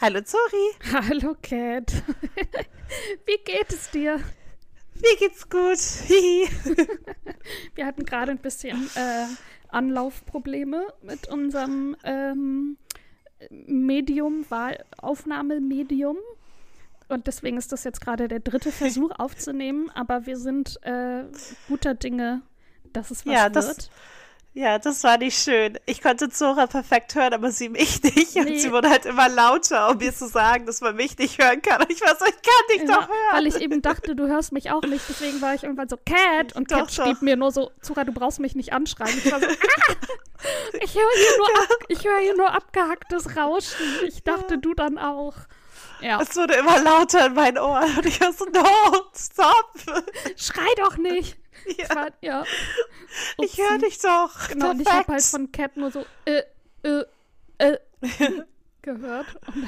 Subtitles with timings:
[0.00, 0.70] Hallo Zori.
[0.90, 1.92] Hallo Cat.
[3.26, 4.16] Wie geht es dir?
[4.94, 5.76] Mir geht's gut.
[7.74, 9.26] Wir hatten gerade ein bisschen äh,
[9.68, 12.78] Anlaufprobleme mit unserem ähm,
[13.50, 14.46] Medium,
[14.96, 16.16] Aufnahmemedium.
[17.12, 21.24] Und deswegen ist das jetzt gerade der dritte Versuch aufzunehmen, aber wir sind äh,
[21.68, 22.42] guter Dinge,
[22.92, 23.56] dass es was Ja, wird.
[23.56, 23.90] das,
[24.54, 25.78] ja, das war nicht schön.
[25.86, 28.36] Ich konnte Zora perfekt hören, aber sie mich nicht.
[28.36, 28.58] Und Nee.
[28.58, 31.80] sie wurde halt immer lauter, um mir zu sagen, dass man mich nicht hören kann.
[31.80, 33.18] Und ich war so, ich kann dich Ja, doch hören.
[33.32, 35.04] weil ich eben dachte, du hörst mich auch nicht.
[35.08, 36.54] Deswegen war ich irgendwann so, Cat.
[36.54, 39.16] Und Doch, Cat schrieb mir nur so, Zura, du brauchst mich nicht anschreien.
[39.24, 39.94] Ich war so, ah,
[40.82, 43.86] ich höre hier, nur ab, ich hör hier nur abgehacktes Rauschen.
[44.06, 45.34] Ich dachte, du dann auch.
[46.02, 47.90] Ja, es wurde immer lauter in meinen Ohren.
[47.96, 48.64] Und ich war so, no,
[49.14, 50.04] stop.
[50.36, 51.38] schrei doch nicht.
[51.66, 52.44] Ich Ja, war, ja.
[53.38, 54.48] ich höre dich doch.
[54.48, 56.42] Genau, und ich habe halt von Cat nur so, äh,
[56.82, 57.04] äh,
[57.58, 57.78] äh,
[58.82, 59.26] gehört.
[59.46, 59.66] Und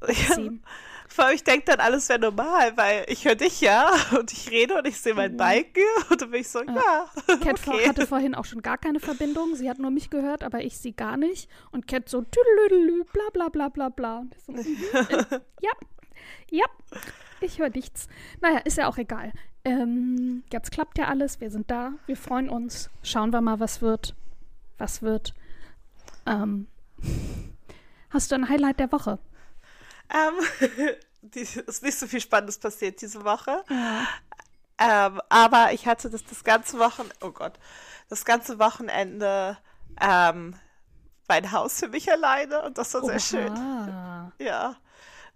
[0.00, 0.60] upsi.
[1.08, 4.50] Vor allem, ich denke dann, alles wäre normal, weil ich höre dich ja und ich
[4.50, 7.10] rede und ich sehe meinen Balken und dann bin ich so, ja,
[7.42, 7.88] Cat okay.
[7.88, 9.54] hatte vorhin auch schon gar keine Verbindung.
[9.54, 11.50] Sie hat nur mich gehört, aber ich sie gar nicht.
[11.70, 14.18] Und Cat so, tüdelüdelü, bla bla bla bla bla.
[14.18, 14.66] Und ich so, mhm,
[15.08, 15.72] äh, ja,
[16.50, 16.66] ja,
[17.40, 18.08] ich höre nichts.
[18.40, 19.32] Naja, ist ja auch egal.
[19.64, 22.90] Ähm, jetzt klappt ja alles, wir sind da, wir freuen uns.
[23.02, 24.14] Schauen wir mal, was wird.
[24.76, 25.34] Was wird.
[26.26, 26.68] Ähm,
[28.10, 29.18] hast du ein Highlight der Woche?
[30.10, 30.68] Ähm,
[31.22, 33.64] die, ist nicht so viel Spannendes passiert diese Woche.
[34.78, 37.58] Ähm, aber ich hatte das das ganze Wochenende, oh Gott,
[38.08, 39.58] das ganze Wochenende
[40.00, 40.54] ähm,
[41.28, 43.52] mein Haus für mich alleine und das war sehr schön.
[43.52, 44.32] Oha.
[44.38, 44.76] Ja.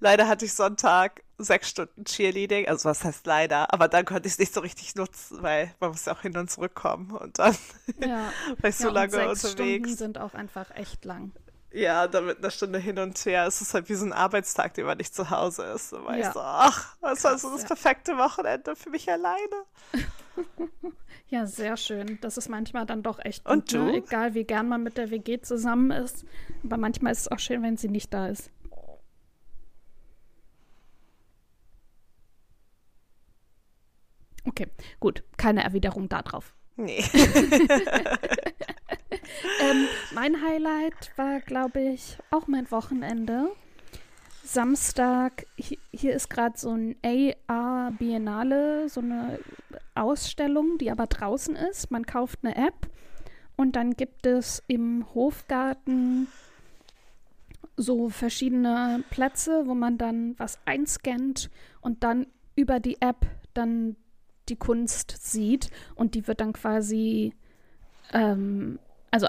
[0.01, 2.67] Leider hatte ich Sonntag sechs Stunden Cheerleading.
[2.67, 3.73] Also was heißt leider?
[3.73, 6.37] Aber dann konnte ich es nicht so richtig nutzen, weil man muss ja auch hin
[6.37, 7.13] und zurückkommen.
[7.13, 7.57] Und dann
[8.01, 8.33] Ja.
[8.61, 9.99] war ich so ja, und lange sechs Stunden unterwegs.
[9.99, 11.33] sind auch einfach echt lang.
[11.75, 13.47] Ja, dann mit einer Stunde hin und her.
[13.47, 15.93] Es ist halt wie so ein Arbeitstag, den man nicht zu Hause ist.
[15.93, 16.29] War Ja.
[16.29, 17.69] ich so, ach, das war so das ja.
[17.69, 19.39] perfekte Wochenende für mich alleine.
[21.29, 22.19] Ja, sehr schön.
[22.21, 23.93] Das ist manchmal dann doch echt Und gut, ne?
[23.93, 23.97] du?
[23.97, 26.27] Egal wie gern man mit der WG zusammen ist.
[26.63, 28.51] Aber manchmal ist es auch schön, wenn sie nicht da ist.
[34.45, 34.67] Okay,
[35.01, 35.23] gut.
[35.37, 36.55] Keine Erwiderung darauf.
[36.77, 37.03] Nee.
[39.73, 43.49] Ähm, mein Highlight war, glaube ich, auch mein Wochenende.
[44.45, 49.39] Samstag, hi- hier ist gerade so ein AR Biennale, so eine
[49.95, 51.91] Ausstellung, die aber draußen ist.
[51.91, 52.89] Man kauft eine App
[53.57, 56.27] und dann gibt es im Hofgarten
[57.77, 61.51] so verschiedene Plätze, wo man dann was einscannt
[61.81, 63.97] und dann über die App dann
[64.49, 67.33] die Kunst sieht und die wird dann quasi
[68.13, 68.79] ähm,
[69.11, 69.29] also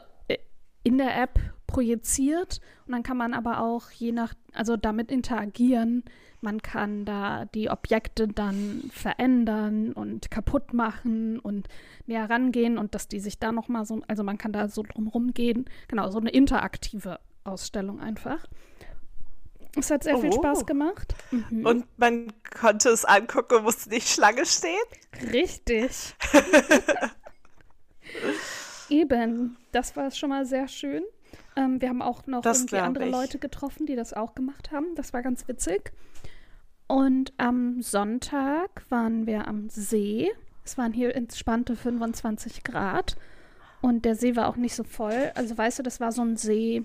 [0.83, 6.03] in der App projiziert und dann kann man aber auch je nach, also damit interagieren.
[6.41, 11.69] Man kann da die Objekte dann verändern und kaputt machen und
[12.05, 15.07] näher rangehen und dass die sich da nochmal so, also man kann da so drum
[15.07, 15.65] rumgehen.
[15.87, 18.45] Genau, so eine interaktive Ausstellung einfach.
[19.75, 20.35] Es hat sehr viel Oh.
[20.35, 21.15] Spaß gemacht.
[21.31, 21.65] Mhm.
[21.65, 24.73] Und man konnte es angucken und musste nicht Schlange stehen.
[25.31, 26.15] Richtig.
[28.93, 31.03] Eben, das war schon mal sehr schön.
[31.55, 33.11] Ähm, wir haben auch noch Das irgendwie andere ich.
[33.11, 34.93] Leute getroffen, die das auch gemacht haben.
[34.95, 35.91] Das war ganz witzig.
[36.85, 40.31] Und am Sonntag waren wir am See.
[40.63, 43.15] Es waren hier entspannte 25 Grad.
[43.81, 45.31] Und der See war auch nicht so voll.
[45.33, 46.83] Also weißt du, das war so ein See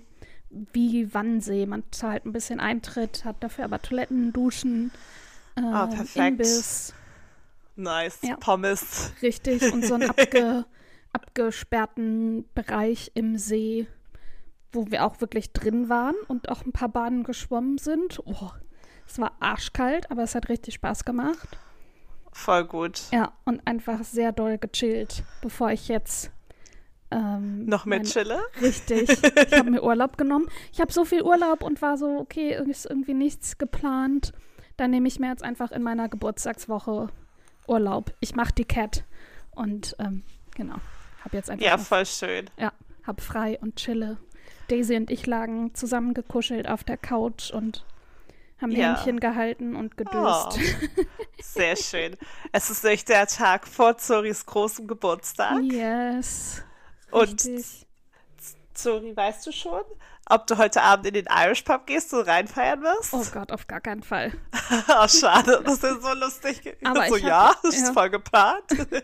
[0.50, 1.66] wie Wannsee.
[1.66, 4.92] Man zahlt ein bisschen Eintritt, hat dafür aber Toiletten, Duschen,
[5.56, 6.16] äh, perfekt.
[6.16, 6.94] Imbiss.
[7.76, 8.19] Nice.
[8.22, 8.36] Ja.
[8.36, 9.12] Pommes.
[9.20, 10.64] Richtig, und so einen abge,
[11.12, 13.86] abgesperrten Bereich im See,
[14.72, 18.20] wo wir auch wirklich drin waren und auch ein paar Bahnen geschwommen sind.
[18.24, 18.50] Oh,
[19.06, 21.56] es war arschkalt, aber es hat richtig Spaß gemacht.
[22.32, 23.02] Voll gut.
[23.12, 26.31] Ja, und einfach sehr doll gechillt, bevor ich jetzt.
[27.10, 28.38] Ähm, Noch mit meine- Chille?
[28.60, 29.08] Richtig.
[29.08, 30.46] Ich habe mir Urlaub genommen.
[30.72, 34.32] Ich habe so viel Urlaub und war so, okay, ist irgendwie nichts geplant.
[34.76, 37.08] Dann nehme ich mir jetzt einfach in meiner Geburtstagswoche
[37.66, 38.12] Urlaub.
[38.20, 39.05] Ich mache die Cat
[39.52, 40.22] und ähm,
[40.55, 40.76] genau,
[41.28, 42.50] habe jetzt einfach Ja, noch- voll schön.
[42.58, 42.72] ja,
[43.06, 44.16] hab frei und chille.
[44.69, 47.84] Daisy und ich lagen zusammengekuschelt auf der Couch und
[48.60, 48.96] haben Ja.
[48.96, 50.58] Händchen gehalten und Oh, gedöst.
[51.42, 52.16] sehr schön.
[52.52, 55.62] Es ist nämlich der Tag vor Zoris großem Geburtstag.
[55.62, 56.62] Yes.
[57.10, 57.40] Und.
[58.74, 59.82] Zori, weißt du schon,
[60.28, 63.12] ob du heute Abend in den Irish Pub gehst und reinfeiern wirst?
[63.12, 64.32] Oh Gott, auf gar keinen Fall.
[64.88, 66.76] oh, schade, das ist so lustig.
[66.84, 67.92] Aber so, ich ja, hab- das ist ja.
[67.92, 68.64] voll geplant.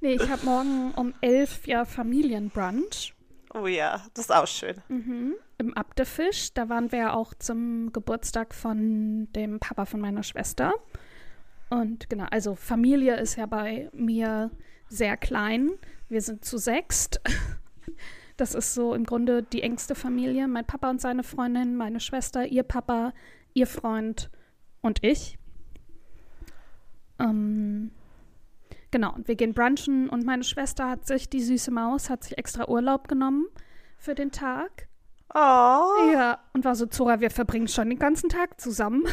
[0.00, 3.14] Nee, ich habe morgen um elf ja Familienbrunch
[3.54, 4.76] oh ja, das ist auch schön.
[5.58, 6.52] im Abdefisch.
[6.54, 10.74] Da waren wir ja auch zum Geburtstag von dem Papa von meiner Schwester.
[11.70, 14.50] Und genau, also Familie ist ja bei mir
[14.88, 15.70] sehr klein.
[16.08, 17.20] Wir sind zu sechst.
[18.36, 20.48] Das ist so im Grunde die engste Familie.
[20.48, 23.12] Mein Papa und seine Freundin, meine Schwester, ihr Papa,
[23.54, 24.30] ihr Freund
[24.80, 25.38] und ich.
[27.18, 27.90] Ähm,
[28.90, 32.38] genau, und wir gehen brunchen und meine Schwester hat sich, die süße Maus, hat sich
[32.38, 33.46] extra Urlaub genommen
[33.98, 34.88] für den Tag.
[35.34, 39.04] Oh, Ja, und war so, Zora, wir verbringen schon den ganzen Tag zusammen.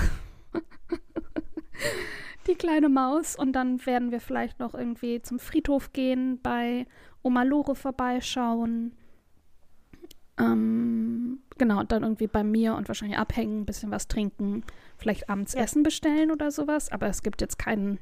[2.48, 3.36] Die kleine Maus.
[3.38, 6.88] Und dann werden wir vielleicht noch irgendwie zum Friedhof gehen, bei
[7.22, 8.94] Oma Lore vorbeischauen.
[10.40, 14.64] Ähm, genau, und dann irgendwie bei mir und wahrscheinlich abhängen, ein bisschen was trinken,
[14.98, 15.62] vielleicht abends Ja.
[15.62, 16.92] Essen bestellen oder sowas.
[16.92, 18.00] Aber es gibt jetzt keinen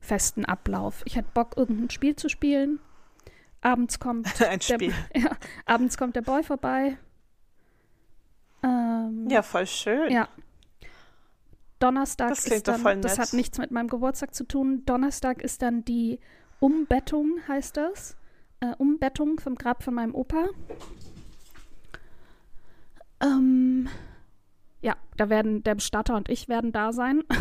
[0.00, 1.02] festen Ablauf.
[1.04, 2.80] Ich hätte Bock, irgendein Spiel zu spielen.
[3.60, 4.94] Abends kommt ein der, Spiel.
[5.14, 5.30] ja,
[5.64, 6.98] abends kommt der Boy vorbei.
[8.62, 10.10] Ähm, Ja, voll schön.
[10.10, 10.28] ja.
[11.78, 14.82] Donnerstag Das klingt ist dann, das hat nichts mit meinem Geburtstag zu tun.
[14.86, 16.18] Donnerstag ist dann die
[16.58, 18.16] Umbettung, heißt das.
[18.60, 20.46] Äh, Umbettung vom Grab von meinem Opa.
[23.20, 23.88] Ähm,
[24.80, 27.22] ja, da werden der Bestatter und ich werden da sein.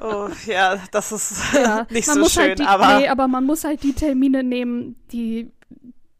[0.00, 3.44] Oh, ja, das ist Ja, nicht so muss schön, halt die, aber Nee, aber man
[3.44, 5.50] muss halt die Termine nehmen, die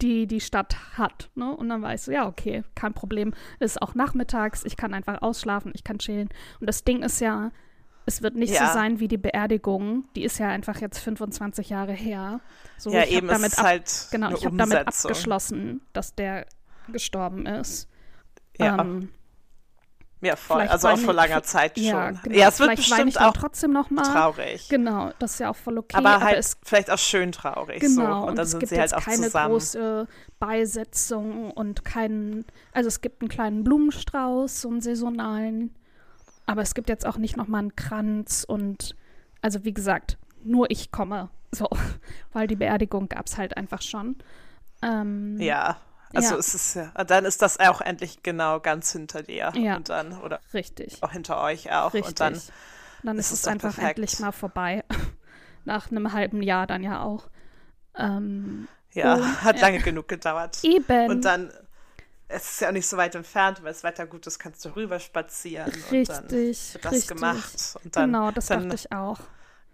[0.00, 1.30] die, die Stadt hat.
[1.34, 1.54] Ne?
[1.56, 3.34] Und dann weißt du, ja, okay, kein Problem.
[3.58, 6.28] Es ist auch nachmittags, ich kann einfach ausschlafen, ich kann chillen.
[6.60, 7.50] Und das Ding ist ja,
[8.06, 8.68] es wird nicht Ja.
[8.68, 10.04] so sein wie die Beerdigung.
[10.14, 12.40] Die ist ja einfach jetzt 25 Jahre her.
[12.76, 16.46] So, ja, ich eben, damit ist ab, halt genau, ich habe damit abgeschlossen, dass der
[16.92, 17.88] gestorben ist.
[18.58, 19.08] Ja, Ähm,
[20.20, 20.62] ja, voll.
[20.62, 22.20] Also auch vor langer Zeit ja, schon.
[22.24, 22.36] genau.
[22.36, 24.02] Ja, es wird Vielleicht bestimmt auch trotzdem noch mal.
[24.02, 24.68] traurig.
[24.68, 25.96] Genau, das ist ja auch voll okay.
[25.96, 27.80] aber halt es vielleicht auch schön traurig.
[27.80, 28.26] Genau, so.
[28.26, 29.52] Und dann es sind gibt sie halt jetzt auch keine zusammen.
[29.52, 30.08] große
[30.40, 35.74] Beisetzung und keinen, also es gibt einen kleinen Blumenstrauß, so einen saisonalen,
[36.46, 38.96] aber es gibt jetzt auch nicht nochmal einen Kranz und,
[39.40, 41.68] also wie gesagt, nur ich komme, so,
[42.32, 44.16] weil die Beerdigung gab es halt einfach schon.
[44.82, 45.76] Ähm, Ja.
[46.14, 46.38] Also Ja.
[46.38, 49.52] es ist ja, dann ist das auch endlich genau ganz hinter dir.
[49.54, 49.76] Ja.
[49.76, 51.92] Und dann, oder Richtig, auch hinter euch auch.
[51.92, 52.08] richtig.
[52.10, 52.40] Und dann,
[53.02, 53.98] dann ist ist es es einfach perfekt.
[53.98, 54.84] endlich mal vorbei.
[55.64, 57.28] Nach einem halben Jahr dann ja auch.
[57.96, 60.58] Ähm, ja, Und- hat lange genug gedauert.
[60.64, 61.10] eben.
[61.10, 61.52] Und dann,
[62.28, 64.74] es ist ja auch nicht so weit entfernt, weil das Wetter gut ist, kannst du
[64.76, 65.66] rüber spazieren.
[65.66, 67.08] Und dann richtig, wird das richtig.
[67.08, 67.76] gemacht.
[67.84, 69.18] Und dann, genau, das dann, dachte ich auch.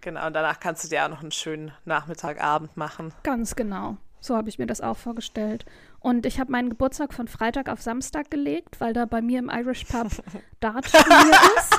[0.01, 3.15] Genau, und danach kannst du dir auch noch einen schönen Nachmittagabend machen.
[3.23, 3.97] Ganz genau.
[4.21, 5.65] So habe ich mir das auch vorgestellt.
[6.05, 9.49] Und ich habe meinen Geburtstag von Freitag auf Samstag gelegt, weil da bei mir im
[9.49, 10.09] Irish Pub
[10.61, 11.75] Dartturnier ist.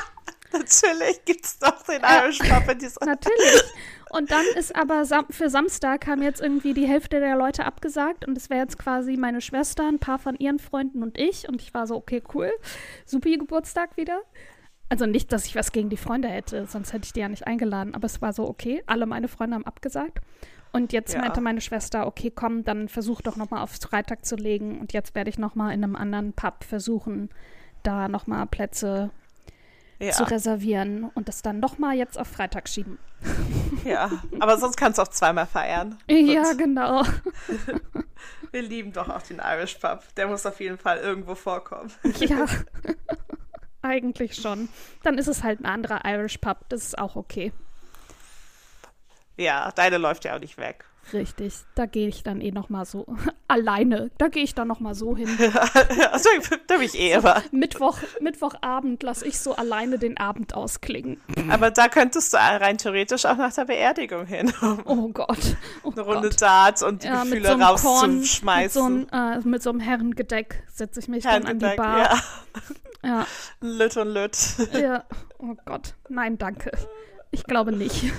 [0.51, 2.24] Natürlich gibt es doch den Ja.
[2.24, 2.98] Irish Pub in dieser.
[3.06, 3.62] Natürlich.
[4.10, 8.27] Und dann ist aber Sam für Samstag haben jetzt irgendwie die Hälfte der Leute abgesagt
[8.27, 11.48] und es wäre jetzt quasi meine Schwester, ein paar von ihren Freunden und ich.
[11.48, 12.51] Und ich war so, okay, cool.
[13.06, 14.24] Supi Geburtstag wieder.
[14.89, 17.45] Also nicht, dass ich was gegen die Freunde hätte, sonst hätte ich die ja nicht
[17.45, 17.94] eingeladen.
[17.94, 20.19] Aber es war so, okay, alle meine Freunde haben abgesagt.
[20.75, 21.22] Und jetzt Ja.
[21.22, 24.80] meinte meine Schwester, okay, komm, dann versuch doch nochmal auf Freitag zu legen.
[24.80, 27.30] Und jetzt werde ich nochmal in einem anderen Pub versuchen,
[27.83, 29.10] da nochmal Plätze
[30.00, 32.98] Ja, zu reservieren und das dann nochmal jetzt auf Freitag schieben.
[33.86, 35.98] ja, aber sonst kannst du auch zweimal feiern.
[36.10, 37.03] Ja, Und genau.
[38.51, 40.03] wir lieben doch auch den Irish Pub.
[40.17, 41.91] Der muss auf jeden Fall irgendwo vorkommen.
[42.20, 42.46] Ja.
[43.82, 44.67] Eigentlich schon.
[45.03, 46.58] Dann ist es halt ein anderer Irish Pub.
[46.70, 47.53] Das ist auch okay.
[49.38, 50.86] Ja, deine läuft ja auch nicht weg.
[51.13, 51.54] Richtig.
[51.75, 53.06] Da gehe ich dann eh nochmal so
[53.48, 54.10] alleine.
[54.18, 55.30] Da gehe ich dann nochmal so hin.
[56.12, 56.30] also,
[56.65, 57.44] da bin ich eh immer.
[57.51, 61.22] Mittwoch, Mittwochabend lasse ich so alleine den Abend ausklingen.
[61.51, 65.58] Aber da könntest du rein theoretisch auch nach der Beerdigung hin, um Oh Gott.
[65.84, 66.42] Oh eine Runde Gott.
[66.42, 69.10] Dart und die Ja, Gefühle so Korn, mit so, rauszuschmeißen.
[69.12, 72.00] äh, mit so einem Herrengedeck setze ich mich dann an die Bar.
[72.00, 72.22] Ja,
[73.04, 73.27] Ja.
[73.62, 74.36] Lüt und Lüt.
[74.74, 75.04] ja.
[75.38, 75.94] Oh Gott.
[76.10, 76.72] Nein, danke.
[77.30, 78.12] Ich glaube nicht.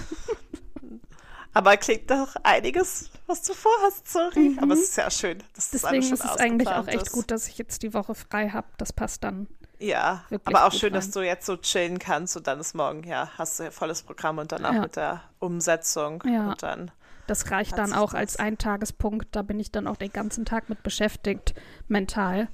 [1.57, 4.57] Aber klingt doch einiges, was du vorhast, sorry.
[4.61, 7.13] Aber es ist ja schön, dass das Deswegen alles ist es eigentlich auch echt ist.
[7.13, 8.67] gut, dass ich jetzt die Woche frei habe.
[8.77, 9.47] Das passt dann.
[9.79, 11.13] Ja, aber auch schön, dass rein.
[11.13, 14.39] du jetzt so chillen kannst und dann ist morgen, ja, hast du ja volles Programm
[14.39, 14.81] und danach Ja.
[14.83, 16.51] mit der Umsetzung Ja.
[16.51, 16.91] und dann,
[17.27, 19.29] Das reicht dann auch das- als Eintagespunkt.
[19.37, 21.55] Da bin ich dann auch den ganzen Tag mit beschäftigt,
[21.89, 22.49] mental.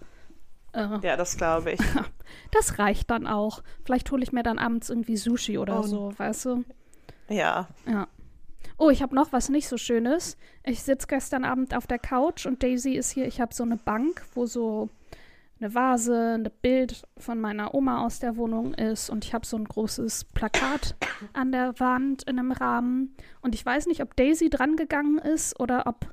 [0.72, 1.80] Äh, ja, das glaube ich.
[2.50, 3.62] Das reicht dann auch.
[3.84, 5.82] Vielleicht hole ich mir dann abends irgendwie Sushi oder Oh.
[5.82, 6.64] so, weißt du?
[7.28, 8.06] Ja, Ja.
[8.78, 10.36] Oh, ich habe noch was nicht so Schönes.
[10.64, 13.26] Ich sitze gestern Abend auf der Couch und Daisy ist hier.
[13.26, 14.88] Ich habe so eine Bank, wo so
[15.60, 19.56] eine Vase, ein Bild von meiner Oma aus der Wohnung ist und ich habe so
[19.56, 20.96] ein großes Plakat
[21.32, 23.14] an der Wand in einem Rahmen.
[23.40, 26.12] Und ich weiß nicht, ob Daisy drangegangen ist oder ob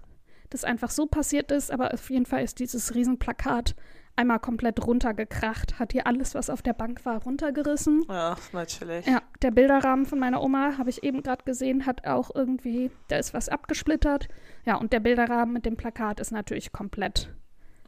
[0.49, 3.75] das einfach so passiert ist, aber auf jeden Fall ist dieses Riesenplakat
[4.19, 8.03] einmal komplett runtergekracht, hat hier alles, was auf der Bank war, runtergerissen.
[8.07, 9.05] Ja, natürlich.
[9.07, 13.15] Ja, der Bilderrahmen von meiner Oma, habe ich eben gerade gesehen, hat auch irgendwie, da
[13.17, 14.27] ist was abgesplittert.
[14.65, 17.33] Ja, und der Bilderrahmen mit dem Plakat ist natürlich komplett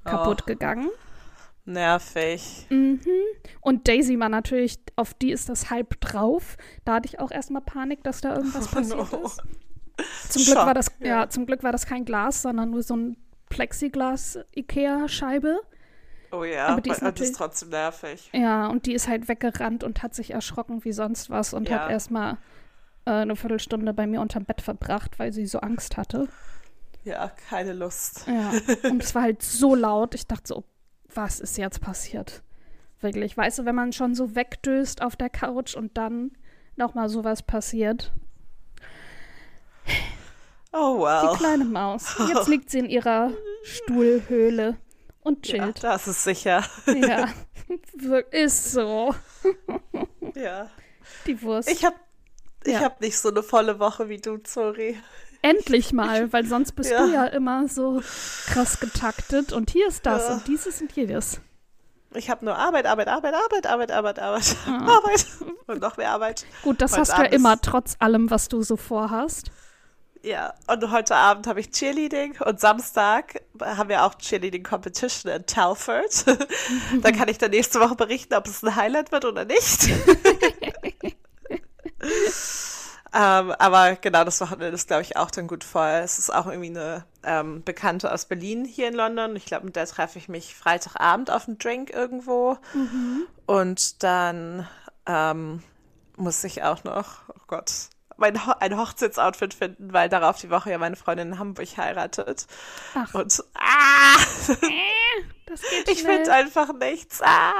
[0.05, 0.45] kaputt Oh.
[0.47, 0.89] gegangen.
[1.65, 2.65] Nervig.
[2.69, 3.01] Mhm.
[3.61, 6.57] Und Daisy war natürlich, auf die ist das halb drauf.
[6.85, 9.25] Da hatte ich auch erstmal Panik, dass da irgendwas Oh, passiert no.
[9.25, 9.43] ist.
[10.29, 11.07] Zum Glück war das, ja.
[11.07, 11.29] ja.
[11.29, 13.17] zum Glück war das kein Glas, sondern nur so ein
[13.49, 15.59] Plexiglas-Ikea-Scheibe.
[16.31, 18.29] Oh ja, Aber die ist natürlich- ist trotzdem nervig.
[18.33, 21.79] Ja, und die ist halt weggerannt und hat sich erschrocken wie sonst was und Ja.
[21.81, 22.37] hat erstmal
[23.05, 26.27] äh, eine Viertelstunde bei mir unterm Bett verbracht, weil sie so Angst hatte.
[27.03, 28.25] Ja, keine Lust.
[28.27, 28.51] Ja.
[28.89, 30.13] Und es war halt so laut.
[30.13, 30.63] Ich dachte so,
[31.13, 32.43] was ist jetzt passiert?
[32.99, 33.35] Wirklich.
[33.35, 36.31] Weißt du, wenn man schon so wegdöst auf der Couch und dann
[36.75, 38.11] nochmal sowas passiert.
[40.73, 41.35] Oh Die well.
[41.37, 42.15] kleine Maus.
[42.29, 43.31] Jetzt liegt sie in ihrer
[43.63, 44.77] Stuhlhöhle
[45.21, 45.83] und Ja, chillt.
[45.83, 46.63] das ist sicher.
[46.87, 47.27] Ja.
[48.31, 49.15] Ist so.
[50.35, 50.69] Ja.
[51.25, 51.69] Die Wurst.
[51.69, 51.95] Ich habe
[52.65, 52.81] ich Ja.
[52.81, 54.99] hab nicht so eine volle Woche wie du, sorry.
[55.41, 57.05] Endlich mal, weil sonst bist Ja.
[57.05, 58.01] du ja immer so
[58.47, 60.33] krass getaktet und hier ist das Ja.
[60.35, 61.39] und dieses und jedes.
[62.13, 64.97] Ich habe nur Arbeit, Arbeit, Arbeit, Arbeit, Arbeit, Arbeit, Arbeit, Ah.
[64.97, 65.25] Arbeit
[65.67, 66.45] und noch mehr Arbeit.
[66.63, 69.49] Gut, das Heute hast du ja immer, trotz allem, was du so vorhast.
[70.23, 75.47] Ja, und heute Abend habe ich Cheerleading und Samstag haben wir auch Cheerleading Competition in
[75.47, 76.25] Telford.
[77.01, 79.87] da kann ich dann nächste Woche berichten, ob es ein Highlight wird oder nicht.
[83.13, 86.01] ähm, aber genau, das Wochenende ist, glaube ich, auch dann gut voll.
[86.03, 89.35] Es ist auch irgendwie eine ähm, Bekannte aus Berlin hier in London.
[89.35, 92.59] Ich glaube, mit der treffe ich mich Freitagabend auf einen Drink irgendwo.
[93.47, 94.67] Und dann
[95.07, 95.63] ähm,
[96.15, 97.71] muss ich auch noch, oh Gott,
[98.21, 102.47] mein Ho ein Hochzeitsoutfit finden, weil darauf die Woche ja meine Freundin in Hamburg heiratet.
[102.95, 103.13] Ach.
[103.13, 104.17] Und ah,
[105.45, 107.21] Das geht ich finde einfach nichts.
[107.21, 107.51] Ah.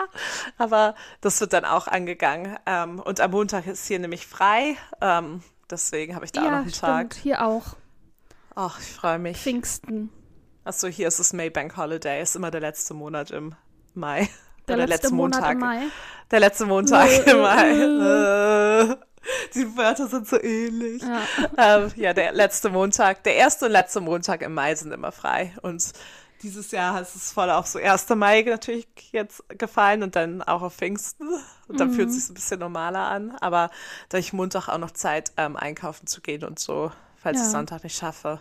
[0.58, 2.58] Aber das wird dann auch angegangen.
[2.66, 4.78] Ähm, und am Montag ist hier nämlich frei.
[5.02, 6.82] Ähm, deswegen habe ich da auch noch ja, einen stimmt.
[6.82, 7.14] Tag.
[7.16, 7.76] Hier auch.
[8.56, 9.38] Ach, ich freue mich.
[9.38, 10.10] Pfingsten.
[10.64, 12.22] Achso, hier ist es Maybank Holiday.
[12.22, 13.56] Ist immer der letzte Monat im
[13.94, 14.30] Mai.
[14.68, 15.82] Der Oder letzte Monat im Mai.
[16.30, 18.98] Der letzte Montag Äh, im Mai.
[19.56, 21.02] Die Wörter sind so ähnlich.
[21.04, 21.22] Ja.
[21.58, 25.54] Ähm, ja, der letzte Montag, der erste und letzte Montag im Mai sind immer frei.
[25.62, 25.92] Und
[26.42, 28.10] dieses Jahr ist es voll auf so 1.
[28.16, 31.28] Mai natürlich jetzt gefallen und dann auch auf Pfingsten.
[31.68, 33.32] Und dann fühlt es sich ein bisschen normaler an.
[33.42, 33.70] Aber
[34.10, 37.46] da ich Montag auch noch Zeit, ähm, einkaufen zu gehen und so, falls Ja.
[37.46, 38.40] ich Sonntag nicht schaffe.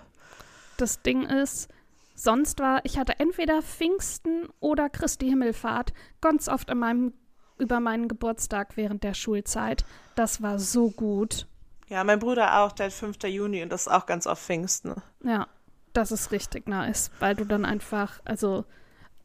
[0.78, 1.68] Das Ding ist,
[2.14, 7.12] sonst war, ich hatte entweder Pfingsten oder Christi Himmelfahrt ganz oft in meinem,
[7.60, 9.84] über meinen Geburtstag während der Schulzeit.
[10.16, 11.46] Das war so gut.
[11.88, 13.22] Ja, mein Bruder auch, der hat 5.
[13.24, 14.94] Juni und das ist auch ganz auf Pfingsten.
[15.24, 15.48] Ja,
[15.92, 18.64] das ist richtig nice, weil du dann einfach, also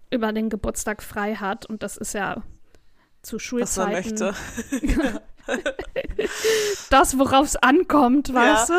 [0.10, 2.44] über den Geburtstag frei hat und das ist ja
[3.22, 4.34] zu Was man Schulzeiten möchte.
[6.90, 8.74] das, worauf es ankommt, weißt du?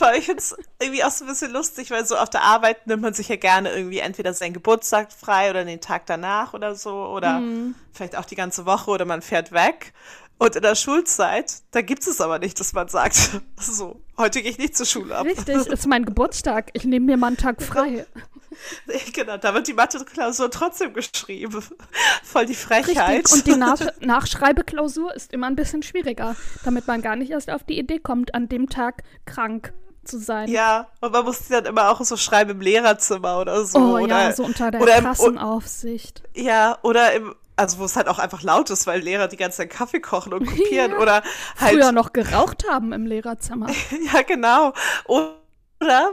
[0.00, 2.86] Weil ich finde es irgendwie auch so ein bisschen lustig, weil so auf der Arbeit
[2.86, 6.74] nimmt man sich ja gerne irgendwie entweder seinen Geburtstag frei oder den Tag danach oder
[6.74, 7.74] so oder Mhm.
[7.92, 9.92] vielleicht auch die ganze Woche oder man fährt weg.
[10.38, 13.14] Und in der Schulzeit, da gibt es aber nicht, dass man sagt,
[13.60, 15.24] so, heute gehe ich nicht zur Schule ab.
[15.24, 16.70] Richtig, ist mein Geburtstag.
[16.72, 18.06] Ich nehme mir mal einen Tag frei.
[19.12, 21.62] genau, da wird die Mathe-Klausur trotzdem geschrieben.
[22.22, 23.18] Voll die Frechheit.
[23.26, 23.32] Richtig.
[23.32, 27.64] Und die Nach Nachschreibeklausur ist immer ein bisschen schwieriger, damit man gar nicht erst auf
[27.64, 29.72] die Idee kommt, an dem Tag krank
[30.04, 30.48] zu sein.
[30.48, 33.78] ja, und man muss die dann immer auch so schreiben im Lehrerzimmer oder so.
[33.78, 36.24] oh oder, ja, so unter der oder im- Klassenaufsicht.
[36.34, 39.58] Ja, oder im, also wo es halt auch einfach laut ist, weil Lehrer die ganze
[39.58, 40.98] Zeit Kaffee kochen und kopieren Ja.
[40.98, 41.22] oder
[41.60, 41.74] halt.
[41.74, 43.68] Früher noch geraucht haben im Lehrerzimmer.
[44.12, 44.72] Ja, genau.
[45.04, 45.34] Oder,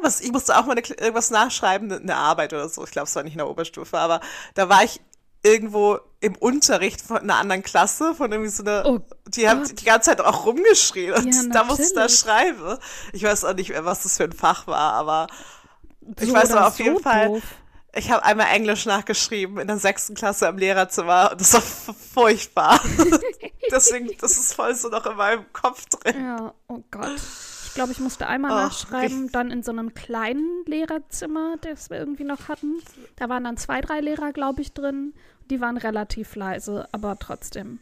[0.02, 2.84] was, ich musste auch mal irgendwas nachschreiben, eine Arbeit oder so.
[2.84, 4.20] Ich glaube, es war nicht in der Oberstufe, aber
[4.56, 5.02] da war ich
[5.44, 9.80] irgendwo im Unterricht von einer anderen Klasse, von irgendwie so einer, Oh die haben Gott.
[9.80, 12.78] die ganze Zeit auch rumgeschrien und Ja, da musste ich da schreiben.
[13.14, 15.28] Ich weiß auch nicht mehr, was das für ein Fach war, aber
[16.20, 17.44] ich So weiß oder aber auf jeden so Fall, doof.
[17.96, 21.62] ich habe einmal Englisch nachgeschrieben in der sechsten Klasse im Lehrerzimmer und das war
[22.14, 22.82] furchtbar.
[23.72, 26.22] Deswegen, das ist voll so noch in meinem Kopf drin.
[26.26, 27.22] Ja, oh Gott.
[27.70, 31.98] Ich glaube, ich musste einmal Ach, nachschreiben, dann in so einem kleinen Lehrerzimmer, das wir
[31.98, 32.74] irgendwie noch hatten.
[33.16, 35.14] Da waren dann zwei, drei Lehrer, glaube ich, drin.
[35.52, 37.80] Die waren relativ leise, aber trotzdem.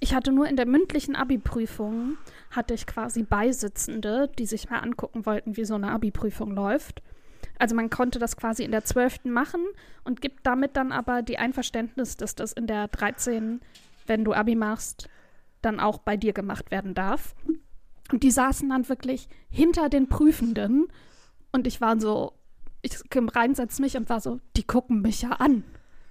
[0.00, 2.16] Ich hatte nur in der mündlichen Abi-Prüfung,
[2.50, 7.02] hatte ich quasi Beisitzende, die sich mal angucken wollten, wie so eine Abi-Prüfung läuft.
[7.58, 9.26] Also man konnte das quasi in der 12.
[9.26, 9.60] machen
[10.02, 13.60] und gibt damit dann aber die Einverständnis, dass das in der 13.,
[14.06, 15.10] wenn du Abi machst,
[15.60, 17.34] dann auch bei dir gemacht werden darf.
[18.12, 20.86] Und die saßen dann wirklich hinter den Prüfenden
[21.52, 22.32] und ich war so,
[22.82, 25.64] ich reinsetze mich und war so, die gucken mich ja an.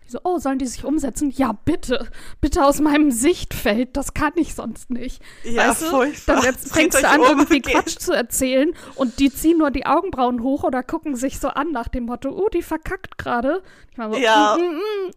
[0.06, 1.32] Die so, oh, sollen die sich umsetzen?
[1.32, 2.10] Ja, bitte.
[2.40, 3.98] Bitte aus meinem Sichtfeld.
[3.98, 5.20] Das kann ich sonst nicht.
[5.44, 6.14] Ja, weißt du?
[6.28, 7.74] Dann jetzt fängst du an, um, irgendwie geht.
[7.74, 11.72] Quatsch zu erzählen und die ziehen nur die Augenbrauen hoch oder gucken sich so an
[11.72, 13.64] nach dem Motto, oh, die verkackt gerade.
[13.92, 14.58] Ich war so, Ja.
[14.60, 14.76] mm, mm,
[15.08, 15.12] mm,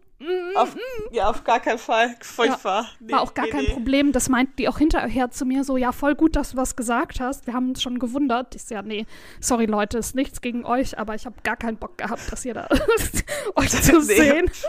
[0.56, 0.76] Auf,
[1.12, 2.16] ja, auf gar keinen Fall.
[2.20, 2.88] Furchtbar.
[2.98, 3.72] Nee, war auch gar nee, kein nee.
[3.72, 4.10] Problem.
[4.10, 7.20] Das meinten die auch hinterher zu mir so, ja, voll gut, dass du was gesagt
[7.20, 7.46] hast.
[7.46, 8.56] Wir haben uns schon gewundert.
[8.56, 9.06] Ich so, ja, nee,
[9.40, 12.54] sorry Leute, ist nichts gegen euch, aber ich habe gar keinen Bock gehabt, dass ihr
[12.54, 12.68] da
[13.54, 14.50] euch zu sehen.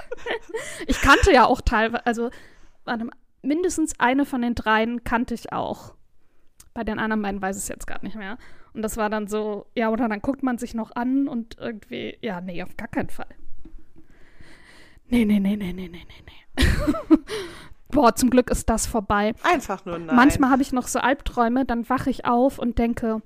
[0.88, 2.30] Ich kannte ja auch teilweise, also
[3.42, 5.94] mindestens eine von den dreien kannte ich auch.
[6.74, 8.38] Bei den anderen beiden weiß ich es jetzt gar nicht mehr.
[8.74, 12.18] Und das war dann so, ja, oder dann guckt man sich noch an und irgendwie,
[12.22, 13.28] ja, nee, auf gar keinen Fall.
[15.10, 17.18] Nee, nee, nee, nee, nee, nee, nee, nee.
[17.90, 19.34] Boah, zum Glück ist das vorbei.
[19.42, 20.16] Einfach nur nein.
[20.16, 23.22] Manchmal habe ich noch so Albträume, dann wache ich auf und denke,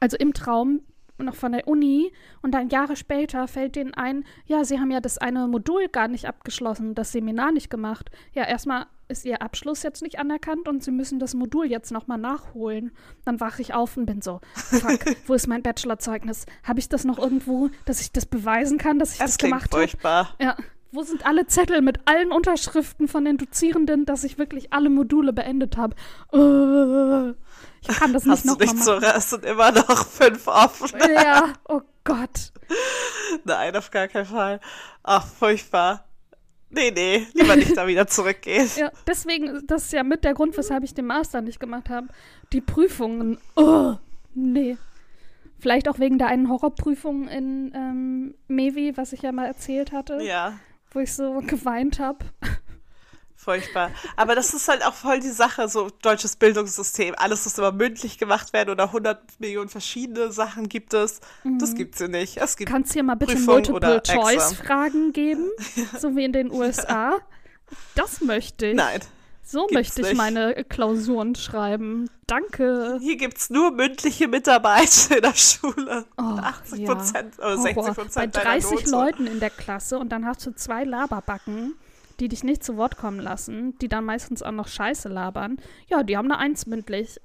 [0.00, 0.80] also im Traum
[1.18, 2.12] noch von der Uni
[2.42, 6.08] und dann Jahre später fällt denen ein, ja, sie haben ja das eine Modul gar
[6.08, 8.10] nicht abgeschlossen, das Seminar nicht gemacht.
[8.34, 12.18] Ja, erstmal ist ihr Abschluss jetzt nicht anerkannt und sie müssen das Modul jetzt nochmal
[12.18, 12.90] nachholen.
[13.24, 16.46] Dann wache ich auf und bin so, fuck, wo ist mein Bachelorzeugnis?
[16.64, 19.70] Habe ich das noch irgendwo, dass ich das beweisen kann, dass ich das das gemacht
[19.72, 19.82] habe?
[19.82, 20.34] furchtbar.
[20.40, 20.56] Ja.
[20.94, 25.32] Wo sind alle Zettel mit allen Unterschriften von den Dozierenden, dass ich wirklich alle Module
[25.32, 25.94] beendet habe?
[26.34, 27.30] Äh,
[27.80, 29.12] ich kann das nicht Hast nochmal nicht so, machen.
[29.16, 30.90] es sind immer noch fünf offen.
[31.14, 32.52] Ja, oh Gott.
[33.44, 34.60] Nein, auf gar keinen Fall.
[35.02, 36.04] Ach, furchtbar.
[36.74, 38.68] Nee, nee, lieber nicht da wieder zurückgehen.
[38.76, 42.08] Ja, deswegen, das ist ja mit der Grund, weshalb ich den Master nicht gemacht habe.
[42.52, 43.94] Die Prüfungen, oh,
[44.34, 44.76] nee.
[45.58, 50.18] Vielleicht auch wegen der einen Horrorprüfung in ähm, Mevi, was ich ja mal erzählt hatte,
[50.22, 50.54] Ja,
[50.90, 52.24] wo ich so geweint habe.
[53.42, 53.90] Furchtbar.
[54.16, 57.14] Aber das ist halt auch voll die Sache, so deutsches Bildungssystem.
[57.16, 61.20] Alles muss immer mündlich gemacht werden oder 100 Millionen verschiedene Sachen gibt es.
[61.58, 62.36] Das gibt's hier nicht.
[62.36, 65.50] Es gibt Kannst du hier mal bitte oder Multiple-Choice-Fragen geben?
[65.98, 67.18] So wie in den USA?
[67.94, 68.76] Das möchte ich.
[68.76, 69.00] Nein.
[69.42, 70.16] so gibt's möchte ich nicht.
[70.16, 72.08] meine Klausuren schreiben.
[72.26, 72.98] Danke.
[73.00, 76.06] Hier gibt's nur mündliche Mitarbeit in der Schule.
[76.16, 76.94] Oh, 80 ja.
[76.94, 77.62] Prozent oder Horror.
[77.62, 81.74] 60 Bei Prozent 30 Leuten in der Klasse und dann hast du zwei Laberbacken,
[82.20, 85.58] die dich nicht zu Wort kommen lassen, die dann meistens auch noch Scheiße labern.
[85.88, 87.20] Ja, die haben eine Eins mündlich.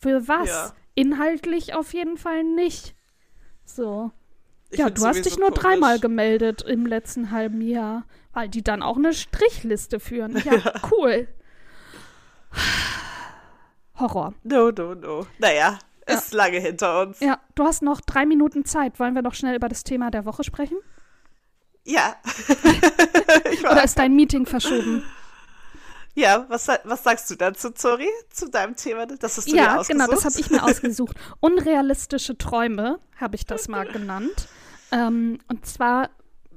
[0.00, 0.48] Für was?
[0.48, 0.72] Ja.
[0.94, 2.94] Inhaltlich auf jeden Fall nicht.
[3.64, 4.10] So.
[4.70, 5.62] Ich ja, du hast dich nur komisch.
[5.62, 10.36] dreimal gemeldet im letzten halben Jahr, weil die dann auch eine Strichliste führen.
[10.44, 11.28] Ja, cool.
[13.98, 14.34] Horror.
[14.42, 15.26] No, no, no.
[15.38, 17.20] Naja, ist lange hinter uns.
[17.20, 18.98] Ja, du hast noch drei Minuten Zeit.
[18.98, 20.78] Wollen wir noch schnell über das Thema der Woche sprechen?
[21.86, 22.16] Ja.
[23.70, 25.04] Oder ist dein Meeting verschoben?
[26.14, 28.08] ja, was, was sagst du dazu, Zori?
[28.30, 29.06] Zu deinem Thema?
[29.06, 31.16] Das hast du Ja, genau, das habe ich mir ausgesucht.
[31.40, 34.48] Unrealistische Träume habe ich das mal genannt.
[34.90, 36.10] Ähm, und zwar,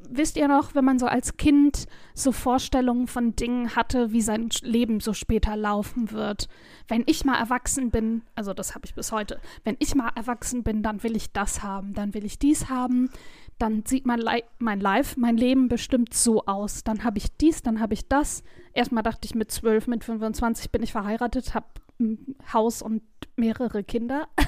[0.10, 4.50] wisst ihr noch, wenn man so als Kind so Vorstellungen von Dingen hatte, wie sein
[4.62, 6.48] Leben so später laufen wird.
[6.88, 10.63] Wenn ich mal erwachsen bin, also das habe ich bis heute, wenn ich mal erwachsen
[10.63, 13.12] bin, dann will ich das haben, dann will ich dies haben,
[13.60, 16.84] dann sieht mein, Li mein Life, mein Leben bestimmt so aus.
[16.84, 18.43] Dann habe ich dies, dann habe ich das.
[18.74, 21.67] Erstmal dachte ich mit 12, mit 25 bin ich verheiratet, habe
[22.00, 23.04] ein Haus und
[23.36, 24.28] mehrere Kinder.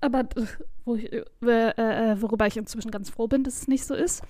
[0.00, 0.46] Aber äh,
[0.84, 4.22] wo ich, äh, äh, worüber ich inzwischen ganz froh bin, dass es nicht so ist.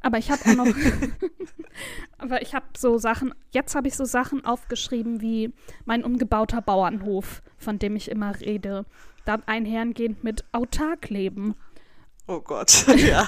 [0.00, 0.66] Aber ich habe auch noch,
[2.18, 5.52] aber ich habe so Sachen, jetzt habe ich so Sachen aufgeschrieben wie
[5.84, 8.84] mein umgebauter Bauernhof, von dem ich immer rede.
[9.24, 11.54] Dann einhergehend mit autark leben.
[12.26, 13.26] Oh Gott, ja.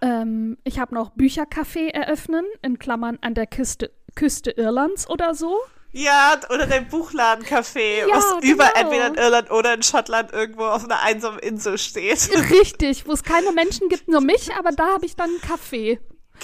[0.00, 5.56] Ähm, ich habe noch Büchercafé eröffnen, in Klammern an der Küste, Küste Irlands oder so.
[5.92, 8.80] ja, oder dein Buchladencafé, Ja, was über genau.
[8.80, 12.28] entweder in Irland oder in Schottland irgendwo auf einer einsamen Insel steht.
[12.50, 16.00] Richtig, wo es keine Menschen gibt, nur mich, aber da habe ich dann einen Kaffee.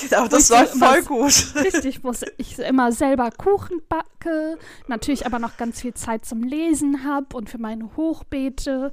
[0.08, 1.52] Genau, das läuft voll gut.
[1.56, 7.04] Richtig, wo ich immer selber Kuchen backe, natürlich aber noch ganz viel Zeit zum Lesen
[7.04, 8.92] habe und für meine Hochbeete.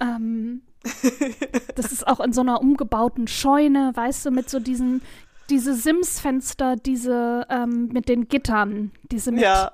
[0.00, 0.62] Ähm,
[1.76, 5.02] das ist auch in so einer umgebauten Scheune, weißt du, mit so diesen,
[5.50, 9.72] diese Sims-Fenster, diese ähm, mit den Gittern, diese mit, Ja,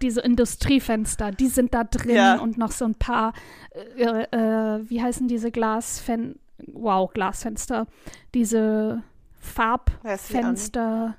[0.00, 2.38] diese Industriefenster, die sind da drin Ja.
[2.38, 3.32] und noch so ein paar,
[3.96, 6.38] äh, äh, wie heißen diese Glasfen,
[6.72, 7.86] wow, Glasfenster,
[8.34, 9.02] diese
[9.40, 11.16] Farbfenster,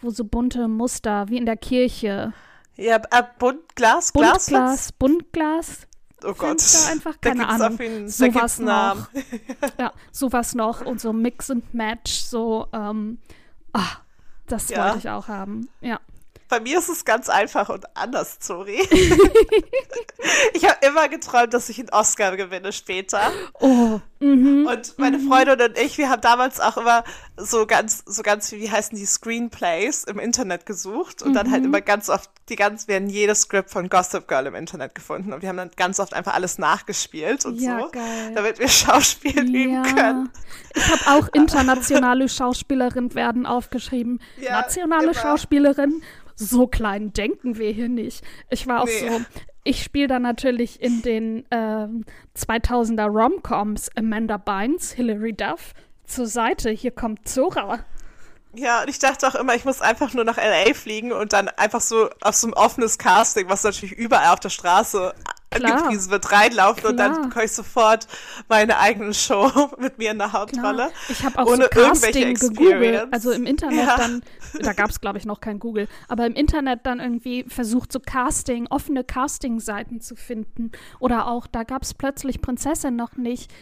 [0.00, 2.32] wo so bunte Muster, wie in der Kirche.
[2.76, 4.46] Ja, äh, Buntglas, Glas.
[4.46, 5.86] Buntglas, Buntglas.
[6.26, 6.60] Oh Gott.
[6.60, 7.78] Fenster einfach, Da keine gibt's Ahnung.
[7.78, 9.08] da sowas noch.
[9.78, 13.18] ja, sowas noch und so Mix and Match, so, ähm,
[13.72, 13.98] ah,
[14.46, 14.84] das Ja.
[14.86, 15.68] wollte ich auch haben.
[15.80, 16.00] Ja.
[16.48, 18.78] Bei mir ist es ganz einfach und anders, sorry.
[20.54, 23.32] ich habe immer geträumt, dass ich einen Oscar gewinne später.
[23.60, 24.66] Oh, mhm.
[24.66, 27.04] Und meine Freundin und ich, wir haben damals auch immer
[27.36, 31.68] so ganz, so ganz, wie heißen die, Screenplays im Internet gesucht und dann halt Mhm.
[31.68, 35.32] immer ganz oft, die ganz, wir haben jedes Skript von Gossip Girl im Internet gefunden
[35.32, 38.32] und wir haben dann ganz oft einfach alles nachgespielt und Ja, so, geil.
[38.34, 40.30] damit wir Schauspiel üben können.
[40.74, 44.20] Ich habe auch internationale Schauspielerin werden aufgeschrieben.
[44.40, 45.14] Ja, Nationale immer.
[45.14, 46.02] Schauspielerin,
[46.34, 48.22] so klein denken wir hier nicht.
[48.50, 49.08] Ich war auch Nee.
[49.08, 49.20] so,
[49.66, 52.04] ich spiele da natürlich in den ähm,
[52.36, 55.74] 2000er Romcoms Amanda Bynes, Hilary Duff
[56.04, 56.70] zur Seite.
[56.70, 57.80] Hier kommt Zora.
[58.54, 60.72] Ja, und ich dachte auch immer, ich muss einfach nur nach L.A.
[60.72, 64.48] fliegen und dann einfach so auf so ein offenes Casting, was natürlich überall auf der
[64.48, 65.14] Straße.
[65.54, 67.24] Angepriesen wird, reinlaufen und dann Klar.
[67.28, 68.06] bekomme ich sofort
[68.48, 70.40] meine eigene Show mit mir in der Klar.
[70.42, 70.90] Hauptrolle.
[71.08, 73.12] Ich habe auch Ohne so Casting irgendwelche gegoogelt.
[73.12, 73.96] Also im Internet Ja.
[73.96, 74.22] dann,
[74.60, 78.00] da gab es glaube ich noch kein Google, aber im Internet dann irgendwie versucht so
[78.00, 80.72] Casting, offene Casting-Seiten zu finden.
[80.98, 83.52] Oder auch, da gab es plötzlich Prinzessin noch nicht.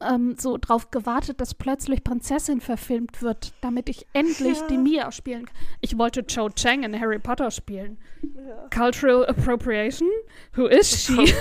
[0.00, 4.66] Ähm, so drauf gewartet, dass plötzlich Prinzessin verfilmt wird, damit ich endlich Ja.
[4.68, 5.56] die Mia spielen kann.
[5.80, 7.98] Ich wollte Cho Chang in Harry Potter spielen.
[8.72, 10.08] Cultural Appropriation?
[10.54, 11.16] Who is she?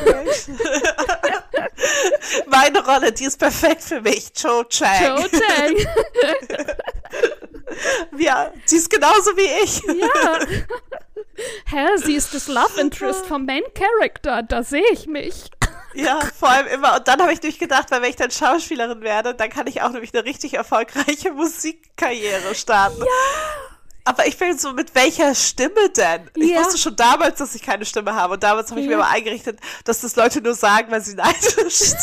[2.48, 5.18] Meine Rolle, die ist perfekt für mich, Cho Chang.
[5.18, 5.76] Cho Chang.
[8.18, 9.82] Ja, die ist genauso wie ich.
[9.84, 10.40] Ja.
[11.68, 14.42] Hä, sie ist das Love Interest vom Main Character.
[14.42, 15.52] Da sehe ich mich.
[15.94, 16.98] Ja, vor allem immer.
[16.98, 19.90] Und dann habe ich durchgedacht, weil wenn ich dann Schauspielerin werde, dann kann ich auch
[19.92, 23.00] nämlich eine richtig erfolgreiche Musikkarriere starten.
[23.00, 23.06] Ja.
[24.04, 26.30] Aber ich bin so, mit welcher Stimme denn?
[26.36, 26.60] Ich Ja.
[26.60, 28.36] wusste schon damals, dass ich keine Stimme habe.
[28.36, 29.00] Und damals habe ich mir Ja.
[29.00, 31.44] aber eingerichtet, dass das Leute nur sagen, weil sie neidisch
[31.76, 32.00] sind.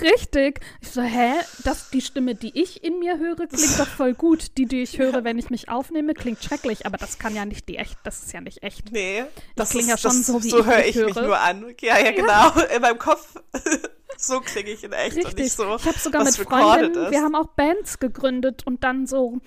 [0.00, 0.60] Richtig.
[0.80, 1.32] Ich so, hä?
[1.64, 4.56] Das, die Stimme, die ich in mir höre, klingt doch voll gut.
[4.58, 6.86] Die, die ich höre, wenn ich mich aufnehme, klingt schrecklich.
[6.86, 8.92] Aber das kann ja nicht die echt, das ist ja nicht echt.
[8.92, 9.24] nee,
[9.56, 11.74] das klinge ist, ja schon das, so, wie so ich höre ich mich nur an.
[11.80, 12.50] Ja, ja, genau.
[12.74, 13.34] In meinem Kopf,
[14.16, 15.44] so klinge ich in echt und Richtig.
[15.44, 16.50] nicht so, ich habe sogar mit ist.
[16.50, 19.38] wir haben auch Bands gegründet und dann so,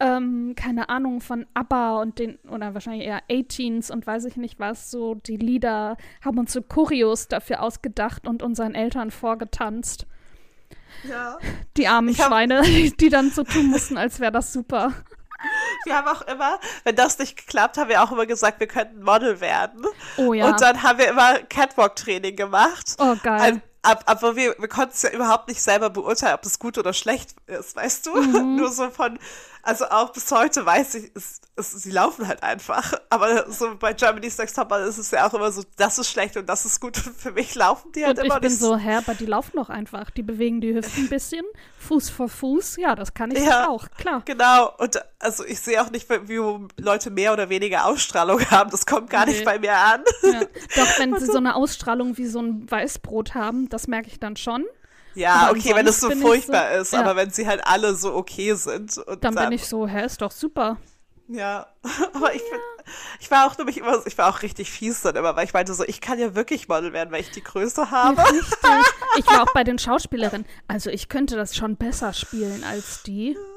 [0.00, 4.58] ähm, keine Ahnung, von ABBA und den, oder wahrscheinlich eher 18s und weiß ich nicht
[4.58, 10.06] was, so die Lieder, haben uns so Choreos dafür ausgedacht und unseren Eltern vorgetanzt.
[11.04, 11.38] ja.
[11.76, 12.62] Die armen hab- Schweine,
[13.00, 14.92] die dann so tun mussten, als wäre das super.
[15.84, 19.02] Wir haben auch immer, wenn das nicht geklappt, haben wir auch immer gesagt, wir könnten
[19.02, 19.84] Model werden.
[20.18, 20.46] Oh ja.
[20.48, 22.94] Und dann haben wir immer Catwalk-Training gemacht.
[22.98, 23.40] Oh, geil.
[23.40, 26.76] Ein- ab, aber wir, wir konnten es ja überhaupt nicht selber beurteilen, ob es gut
[26.76, 28.14] oder schlecht ist, weißt du?
[28.20, 28.56] Mhm.
[28.56, 29.18] Nur so von,
[29.62, 32.94] also auch bis heute weiß ich, es, es, sie laufen halt einfach.
[33.10, 36.36] Aber so bei Germany's Next Topmodel ist es ja auch immer so, das ist schlecht
[36.36, 36.96] und das ist gut.
[37.06, 39.26] Und für mich laufen die halt und immer ich bin nicht so, hä, aber die
[39.26, 40.10] laufen doch einfach.
[40.10, 41.44] Die bewegen die Hüften ein bisschen,
[41.78, 42.76] Fuß vor Fuß.
[42.76, 43.68] Ja, das kann ich Ja.
[43.68, 44.22] auch, klar.
[44.24, 46.40] Genau, und also ich sehe auch nicht, wie
[46.80, 48.70] Leute mehr oder weniger Ausstrahlung haben.
[48.70, 49.32] Das kommt gar Nee.
[49.32, 50.02] nicht bei mir an.
[50.22, 50.40] Ja.
[50.40, 54.36] Doch, wenn sie so eine Ausstrahlung wie so ein Weißbrot haben, das merke ich dann
[54.36, 54.64] schon.
[55.14, 57.00] Ja, Aber okay, wenn es so furchtbar so- ist, ja.
[57.00, 60.04] aber wenn sie halt alle so okay sind und Dann dann, bin ich so, hä,
[60.06, 60.76] ist doch super.
[61.28, 61.66] ja,
[62.14, 62.60] aber ich bin,
[63.20, 65.74] ich war auch nämlich immer, ich war auch richtig fies dann immer, weil ich meinte
[65.74, 68.20] so, ich kann ja wirklich Model werden, weil ich die Größe habe.
[68.22, 68.70] Richtig.
[69.18, 70.46] Ich war auch bei den Schauspielerinnen.
[70.68, 73.36] Also ich könnte das schon besser spielen als die.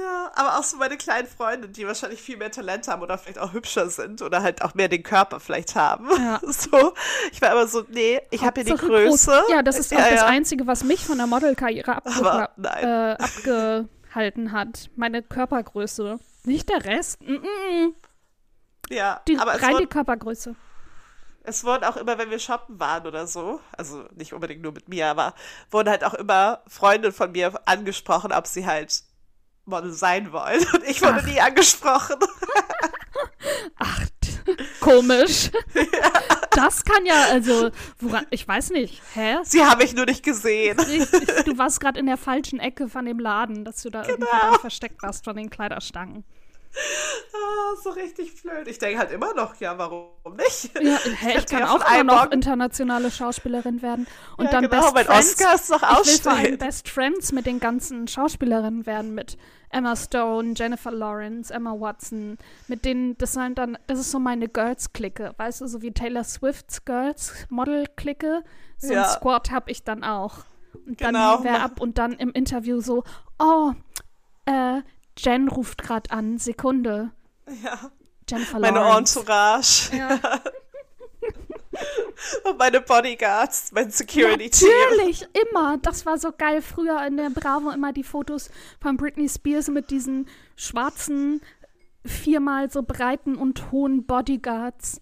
[0.00, 3.38] Ja, aber auch so meine kleinen Freunde, die wahrscheinlich viel mehr Talent haben oder vielleicht
[3.40, 6.08] auch hübscher sind oder halt auch mehr den Körper vielleicht haben.
[6.16, 6.40] Ja.
[6.50, 6.94] So,
[7.32, 9.30] ich war immer so, nee, ich habe hier die Größe.
[9.30, 9.50] groß.
[9.50, 10.22] Ja, das ist auch Ja, das.
[10.22, 14.90] Einzige, was mich von der Modelkarriere abge äh, abgehalten hat.
[14.96, 16.18] Meine Körpergröße.
[16.44, 17.20] Nicht der Rest.
[17.22, 17.94] Mm -mm.
[18.90, 20.54] Ja, Die, aber rein die Körpergröße.
[21.44, 24.88] es wurden auch immer, wenn wir shoppen waren oder so, also nicht unbedingt nur mit
[24.88, 25.34] mir, aber
[25.70, 29.02] wurden halt auch immer Freunde von mir angesprochen, ob sie halt
[29.64, 30.64] Model sein wollen.
[30.74, 31.26] Und ich wurde Ach.
[31.26, 32.16] nie angesprochen.
[33.78, 34.00] Ach,
[34.80, 35.50] komisch.
[36.52, 37.70] Das kann ja, also,
[38.00, 39.00] woran, ich weiß nicht.
[39.14, 39.36] Hä?
[39.44, 40.78] Sie haben mich nur nicht gesehen.
[40.80, 44.28] Richtig, du warst gerade in der falschen Ecke von dem Laden, dass du da irgendwie
[44.28, 44.50] Genau.
[44.50, 46.24] dann versteckt warst von den Kleiderstangen.
[47.32, 48.68] Ah, so richtig blöd.
[48.68, 50.70] Ich denke halt immer noch, ja, warum nicht?
[50.80, 54.06] Ja, hä, ich hätte kann auch immer noch internationale Schauspielerin werden.
[54.36, 55.30] Und Ja, dann genau, Best Friends.
[55.40, 56.56] Oscar ist noch ich will.
[56.56, 59.36] Best Friends mit den ganzen Schauspielerinnen werden, mit
[59.70, 64.48] Emma Stone, Jennifer Lawrence, Emma Watson, mit denen, das sind dann, das ist so meine
[64.48, 68.42] Girls-Clique, weißt du, so wie Taylor Swifts Girls Model-Clique,
[68.78, 69.04] so Ja.
[69.04, 70.38] ein Squad habe ich dann auch.
[70.86, 71.36] Und Genau.
[71.36, 73.04] dann wer ab und dann im Interview so,
[73.38, 73.72] oh,
[74.46, 74.80] äh,
[75.16, 77.10] Jen ruft gerade an, Sekunde.
[77.62, 77.90] Ja.
[78.28, 79.18] Jennifer Meine Lawrence.
[79.18, 80.20] Entourage Ja,
[82.44, 84.68] und meine Bodyguards, mein Security-Team.
[84.90, 85.78] natürlich, immer.
[85.78, 86.62] Das war so geil.
[86.62, 91.40] Früher in der Bravo immer die Fotos von Britney Spears mit diesen schwarzen,
[92.04, 95.00] viermal so breiten und hohen Bodyguards,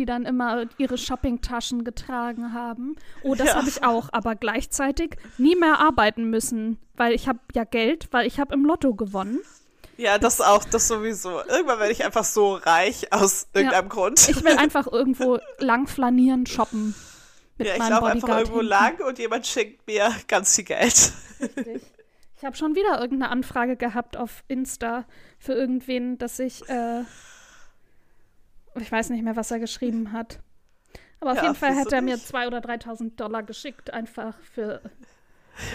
[0.00, 2.96] die dann immer ihre Shoppingtaschen getragen haben.
[3.22, 3.56] Oh, das Ja.
[3.56, 8.26] habe ich auch, aber gleichzeitig nie mehr arbeiten müssen, weil ich habe ja Geld, weil
[8.26, 9.40] ich habe im Lotto gewonnen.
[9.98, 11.42] Ja, das auch, das sowieso.
[11.44, 14.26] Irgendwann werde ich einfach so reich aus irgendeinem Grund.
[14.30, 16.94] Ich will einfach irgendwo lang flanieren, shoppen.
[17.58, 18.68] Mit ja, ich laufe einfach irgendwo hinten.
[18.70, 21.12] lang und jemand schenkt mir ganz viel Geld.
[21.40, 21.82] Richtig.
[22.38, 25.04] Ich habe schon wieder irgendeine Anfrage gehabt auf Insta
[25.38, 27.02] für irgendwen, dass ich, äh,
[28.80, 30.40] ich weiß nicht mehr, was er geschrieben hat.
[31.20, 32.26] Aber auf Ja, jeden Fall hat er mir nicht?
[32.26, 34.80] 2.000 oder 3.000 Dollar geschickt, einfach für,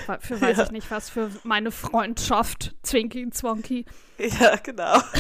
[0.06, 0.64] für, für weiß Ja.
[0.64, 3.86] ich nicht was, für meine Freundschaft, Zwinky, Zwonky.
[4.18, 5.00] Ja, genau.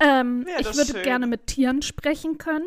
[0.00, 1.02] Ähm, Wäre ich das würde schön.
[1.02, 2.66] gerne mit Tieren sprechen können.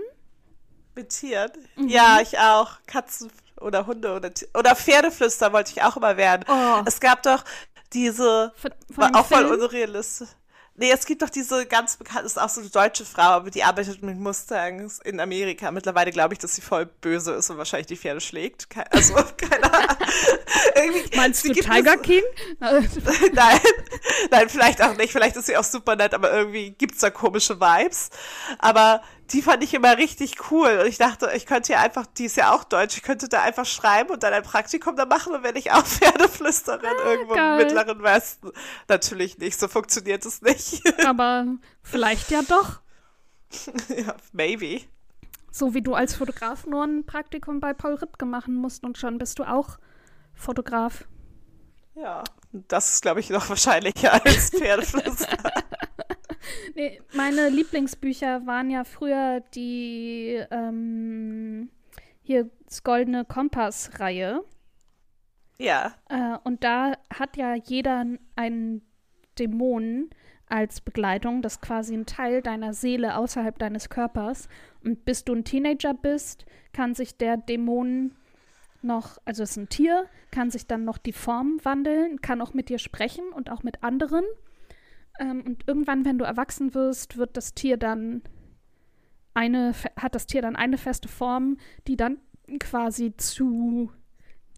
[0.95, 1.51] Mit Tieren?
[1.75, 1.87] Mhm.
[1.87, 2.79] Ja, ich auch.
[2.87, 6.45] Katzen oder Hunde oder, oder Pferdeflüster wollte ich auch immer werden.
[6.47, 7.43] Oh, Es gab doch
[7.93, 10.29] diese, von, von auch voll unrealistisch.
[10.79, 13.63] Nee, es gibt doch diese ganz bekannte, ist auch so eine deutsche Frau, aber die
[13.63, 15.71] arbeitet mit Mustangs in Amerika.
[15.71, 18.69] Mittlerweile glaube ich, dass sie voll böse ist und wahrscheinlich die Pferde schlägt.
[18.69, 19.97] Ke- Also, keine Ahnung.
[20.75, 22.23] Irgendwie, Meinst du Tiger so- King?
[22.59, 23.59] Nein,
[24.31, 25.11] nein, vielleicht auch nicht.
[25.11, 28.09] Vielleicht ist sie auch super nett, aber irgendwie gibt's da komische Vibes.
[28.59, 30.79] Aber die fand ich immer richtig cool.
[30.81, 33.43] Und ich dachte, ich könnte ja einfach, die ist ja auch deutsch, ich könnte da
[33.43, 37.59] einfach schreiben und dann ein Praktikum da machen und wenn ich auch Pferdeflüsterin irgendwo geil.
[37.59, 38.51] im Mittleren Westen.
[38.87, 40.81] Natürlich nicht, so funktioniert es nicht.
[41.05, 41.45] aber
[41.81, 42.81] vielleicht ja doch.
[43.89, 44.81] ja, maybe.
[45.51, 49.17] So wie du als Fotograf nur ein Praktikum bei Paul Ripke machen musst und schon
[49.17, 49.77] bist du auch
[50.33, 51.05] Fotograf.
[51.95, 55.37] Ja, das ist, glaube ich, noch wahrscheinlicher als Pferdeflüster.
[56.75, 61.69] Nee, meine Lieblingsbücher waren ja früher die ähm,
[62.21, 64.43] hier das Goldene Kompass-Reihe.
[65.57, 68.81] ja, Äh, und da hat ja jeder einen
[69.37, 70.09] Dämon
[70.47, 71.41] als Begleitung.
[71.41, 74.47] Das ist quasi ein Teil deiner Seele außerhalb deines Körpers.
[74.83, 78.15] Und bis du ein Teenager bist, kann sich der Dämon
[78.81, 82.53] noch, also es ist ein Tier, kann sich dann noch die Form wandeln, kann auch
[82.53, 84.23] mit dir sprechen und auch mit anderen.
[85.19, 88.23] Ähm, und irgendwann, wenn du erwachsen wirst, wird das Tier dann
[89.33, 92.17] eine, hat das Tier dann eine feste Form, die dann
[92.59, 93.91] quasi zu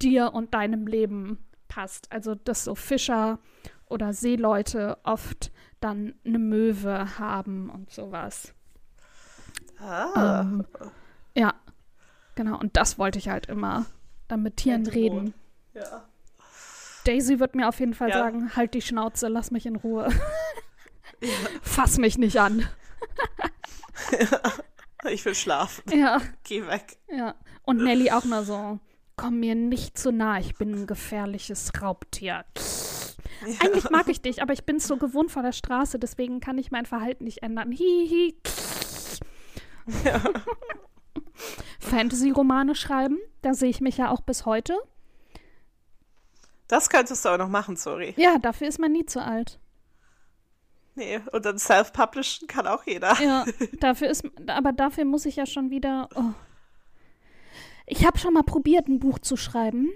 [0.01, 2.11] dir und deinem Leben passt.
[2.11, 3.39] Also, dass so Fischer
[3.87, 8.53] oder Seeleute oft dann eine Möwe haben und sowas.
[9.79, 10.65] ah, Ähm,
[11.35, 11.53] ja,
[12.35, 12.57] genau.
[12.59, 13.85] Und das wollte ich halt immer
[14.27, 15.33] dann mit Tieren Ein reden.
[15.73, 16.05] ja.
[17.03, 18.19] Daisy wird mir auf jeden Fall Ja.
[18.19, 20.09] sagen, halt die Schnauze, lass mich in Ruhe.
[21.61, 22.67] Fass mich nicht an.
[25.09, 25.81] Ich will schlafen.
[25.97, 26.97] Ja, Geh weg.
[27.11, 27.33] ja.
[27.63, 28.77] Und Nelly auch nur so,
[29.15, 32.45] komm mir nicht zu nah, ich bin ein gefährliches Raubtier.
[33.59, 36.69] Eigentlich mag ich dich, aber ich bin so gewohnt von der Straße, deswegen kann ich
[36.69, 37.71] mein Verhalten nicht ändern.
[37.71, 38.35] Hihi.
[41.79, 44.77] Fantasy-Romane schreiben, da sehe ich mich ja auch bis heute.
[46.67, 48.13] Das könntest du auch noch machen, sorry.
[48.17, 49.59] Ja, dafür ist man nie zu alt.
[50.95, 53.13] Nee, und dann self-publishen kann auch jeder.
[53.21, 53.45] Ja,
[53.79, 56.09] dafür ist, aber dafür muss ich ja schon wieder.
[56.15, 56.33] Oh.
[57.85, 59.89] Ich habe schon mal probiert, ein Buch zu schreiben.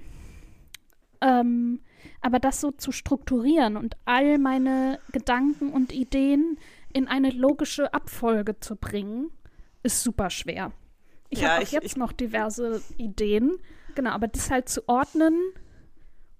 [1.21, 1.79] Ähm,
[2.21, 6.58] aber das so zu strukturieren und all meine Gedanken und Ideen
[6.93, 9.31] in eine logische Abfolge zu bringen,
[9.84, 10.71] ist super schwer.
[11.29, 13.58] Ich Ja, habe auch ich- jetzt ich- noch diverse Ideen,
[13.95, 15.36] genau, aber das halt zu ordnen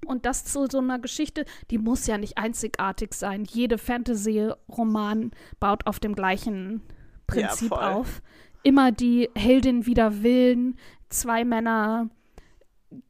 [0.06, 3.46] und das zu so einer Geschichte, die muss ja nicht einzigartig sein.
[3.46, 6.82] Jede Fantasy-Roman baut auf dem gleichen
[7.28, 7.84] Prinzip voll.
[7.84, 8.22] auf.
[8.64, 10.78] Immer die Heldin wider Willen,
[11.10, 12.10] zwei Männer,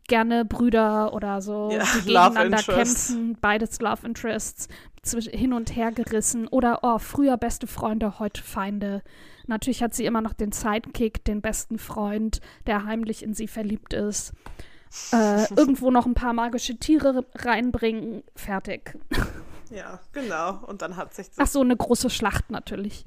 [0.08, 4.68] gerne Brüder oder so, Ja, die gegeneinander kämpfen, beides Love Interests,
[5.04, 9.04] hin und her gerissen oder oh, früher beste Freunde, heute Feinde.
[9.48, 13.94] Natürlich hat sie immer noch den Sidekick, den besten Freund, der heimlich in sie verliebt
[13.94, 14.34] ist.
[15.12, 18.98] Äh, irgendwo noch ein paar magische Tiere reinbringen, fertig.
[19.72, 20.60] Ja, genau.
[20.68, 23.06] Und dann hat sich Ach so, eine große Schlacht natürlich,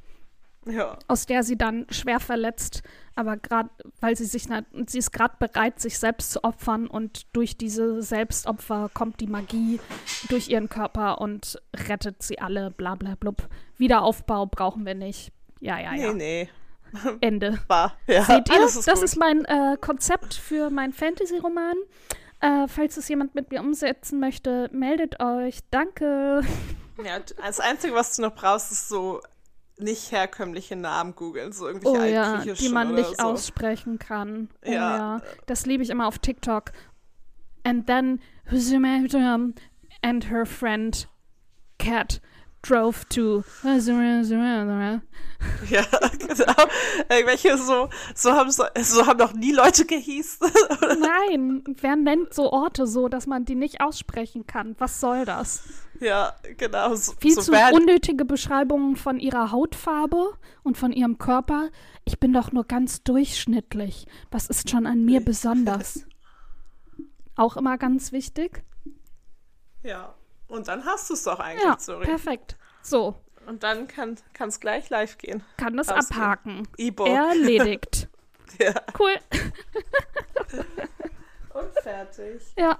[0.67, 0.99] Ja.
[1.07, 2.83] aus der sie dann schwer verletzt,
[3.15, 3.71] aber gerade,
[4.01, 4.49] weil sie sich,
[4.87, 9.81] sie ist gerade bereit, sich selbst zu opfern und durch diese Selbstopfer kommt die Magie
[10.29, 13.49] durch ihren Körper und rettet sie alle, bla bla blub.
[13.77, 15.33] Wiederaufbau brauchen wir nicht.
[15.61, 16.13] Ja, ja, ja.
[16.13, 16.49] Nee, nee.
[17.21, 17.59] Ende.
[17.69, 17.95] War.
[18.07, 18.65] Ja, Seht ihr?
[18.65, 19.05] ist das gut.
[19.05, 21.77] ist mein äh, Konzept für meinen Fantasy-Roman.
[22.41, 25.61] Äh, falls es jemand mit mir umsetzen möchte, meldet euch.
[25.71, 26.43] Danke.
[27.05, 29.21] Ja, das Einzige, was du noch brauchst, ist so
[29.77, 33.25] nicht herkömmliche Namen googeln, so irgendwelche Oh ja, die man nicht so.
[33.25, 34.49] aussprechen kann.
[34.67, 34.97] Oh Ja.
[34.97, 35.23] ja.
[35.47, 36.73] Das liebe ich immer auf TikTok.
[37.63, 38.21] And then
[40.03, 41.09] and her friend
[41.79, 42.21] Cat
[42.63, 43.43] drove to
[45.71, 45.85] Ja,
[46.19, 46.65] genau.
[47.09, 50.49] Irgendwelche so, so haben, so, so haben noch nie Leute gehießen.
[51.01, 54.75] Nein, wer nennt so Orte so, dass man die nicht aussprechen kann?
[54.79, 55.63] Was soll das?
[56.01, 56.95] ja, genau.
[56.95, 61.71] So, Viel so zu unnötige Beschreibungen von ihrer Hautfarbe und von ihrem Körper.
[62.05, 64.07] Ich bin doch nur ganz durchschnittlich.
[64.31, 66.05] Was ist schon an mir besonders?
[67.37, 68.65] Auch immer ganz wichtig.
[69.83, 70.15] Ja.
[70.49, 72.07] Und dann hast du es doch eigentlich, Ja, sorry.
[72.07, 72.57] perfekt.
[72.83, 73.15] So,
[73.47, 75.43] Und dann kann es gleich live gehen.
[75.57, 76.21] kann das Ausgehen.
[76.23, 76.69] abhaken.
[76.77, 77.09] E-Book.
[77.09, 78.09] Erledigt.
[78.59, 78.73] Ja.
[78.99, 79.15] Cool.
[81.55, 82.41] Und fertig.
[82.57, 82.79] Ja,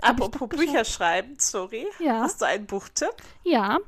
[0.00, 1.86] Apropos Bücher schreiben, sorry.
[2.00, 2.20] Ja.
[2.22, 3.14] Hast du einen Buchtipp?
[3.44, 3.78] ja.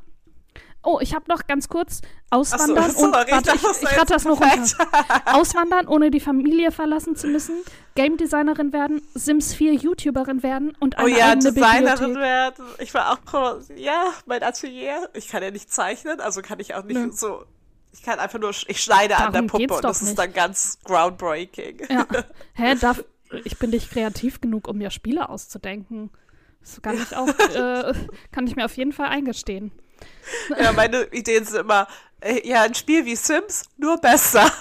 [0.88, 3.98] Oh, ich habe noch ganz kurz Auswandern so, und sorry, warte, ich, ist ich jetzt
[3.98, 4.86] rate das noch runter.
[5.34, 7.56] Auswandern, ohne die Familie verlassen zu müssen,
[7.96, 12.22] Game Designerin werden, Sims 4 YouTuberin werden und Oh eine ja, eigene Designerin Bibliothek.
[12.22, 12.64] werden.
[12.78, 15.08] Ich war auch, ja, mein Atelier.
[15.14, 17.10] Ich kann ja nicht zeichnen, also kann ich auch nicht Nö.
[17.10, 17.44] so.
[17.92, 20.18] Ich kann einfach nur, ich schneide an der Darum Puppe und das ist nicht.
[20.20, 21.80] dann ganz groundbreaking.
[21.90, 22.06] Ja.
[22.54, 23.02] Hä, darf,
[23.44, 26.10] ich bin nicht kreativ genug, um mir Spiele auszudenken.
[26.60, 27.92] Das kann ich auch, äh,
[28.30, 29.72] kann ich mir auf jeden Fall eingestehen.
[30.58, 31.86] Ja, meine Ideen sind immer,
[32.20, 34.50] äh, ja, ein Spiel wie Sims, nur besser.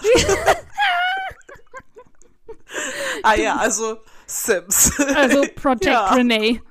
[3.24, 5.00] ah ja, also Sims.
[5.00, 6.14] Also Project Ja.
[6.14, 6.62] Renee.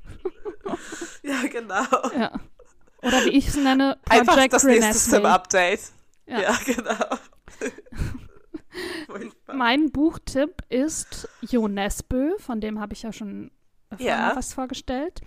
[1.22, 1.84] ja, genau.
[2.16, 2.32] Ja.
[3.02, 5.16] Oder wie ich es nenne, Einfach Project das nächste Renesmee.
[5.16, 5.80] Sim-Update.
[6.26, 6.40] Ja.
[6.40, 6.58] Ja.
[6.64, 7.18] genau.
[9.52, 13.50] Mein Buchtipp ist Jo Nesbø, von dem habe ich ja schon
[13.90, 14.32] öfter Ja.
[14.34, 15.20] was vorgestellt.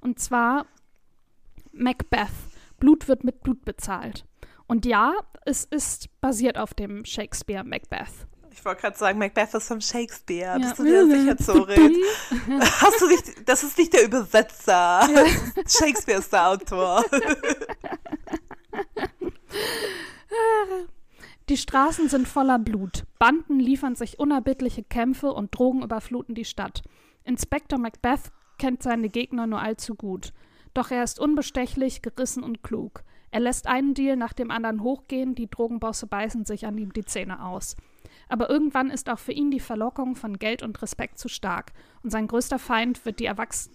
[0.00, 0.66] Und zwar
[1.72, 2.28] Macbeth.
[2.84, 4.26] Blut wird mit Blut bezahlt.
[4.66, 5.14] Und ja,
[5.46, 8.26] es ist basiert auf dem Shakespeare Macbeth.
[8.50, 10.58] Ich wollte gerade sagen, Macbeth ist von Shakespeare.
[10.60, 10.68] Ja.
[10.68, 11.96] Bist du dir sicher, Zorin?
[12.60, 15.08] Hast du nicht, das ist nicht der Übersetzer.
[15.66, 17.02] Shakespeare ist der Autor.
[21.48, 23.04] Die Straßen sind voller Blut.
[23.18, 26.82] Banden liefern sich unerbittliche Kämpfe und Drogen überfluten die Stadt.
[27.24, 30.34] Inspektor Macbeth kennt seine Gegner nur allzu gut.
[30.74, 33.04] Doch er ist unbestechlich, gerissen und klug.
[33.30, 37.04] Er lässt einen Deal nach dem anderen hochgehen, die Drogenbosse beißen sich an ihm die
[37.04, 37.76] Zähne aus.
[38.28, 42.10] Aber irgendwann ist auch für ihn die Verlockung von Geld und Respekt zu stark, und
[42.10, 43.70] sein größter Feind wird die erwachs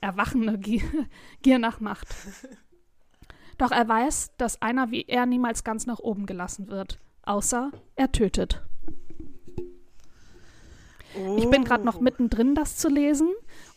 [0.00, 0.82] erwachende Gier,
[1.42, 2.08] Gier nach Macht.
[3.58, 6.98] Doch er weiß, dass einer wie er niemals ganz nach oben gelassen wird.
[7.22, 8.62] Außer er tötet.
[11.36, 13.28] Ich bin gerade noch mittendrin, das zu lesen.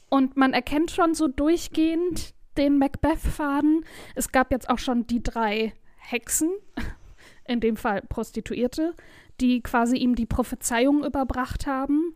[0.10, 3.86] Und man erkennt schon so durchgehend den Macbeth-Faden.
[4.16, 6.52] Es gab jetzt auch schon die drei Hexen,
[7.48, 8.94] in dem Fall Prostituierte,
[9.40, 12.16] die quasi ihm die Prophezeiung überbracht haben.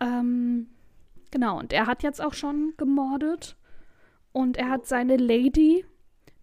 [0.00, 0.68] Ähm,
[1.30, 3.56] genau, und er hat jetzt auch schon gemordet.
[4.32, 5.84] Und er hat seine Lady,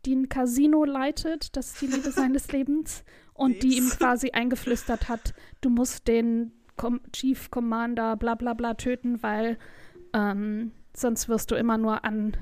[0.06, 3.04] die ein Casino leitet, das ist die Liebe seines Lebens,
[3.34, 8.74] und die ihm quasi eingeflüstert hat, du musst den Com Chief Commander bla bla bla
[8.76, 9.58] töten, weil
[10.14, 12.36] ähm, sonst wirst du immer nur an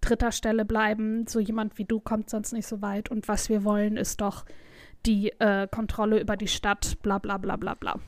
[0.00, 1.26] dritter Stelle bleiben.
[1.26, 3.10] So jemand wie du kommt sonst nicht so weit.
[3.10, 4.44] Und was wir wollen, ist doch
[5.06, 7.98] die äh, Kontrolle über die Stadt, bla bla bla bla bla.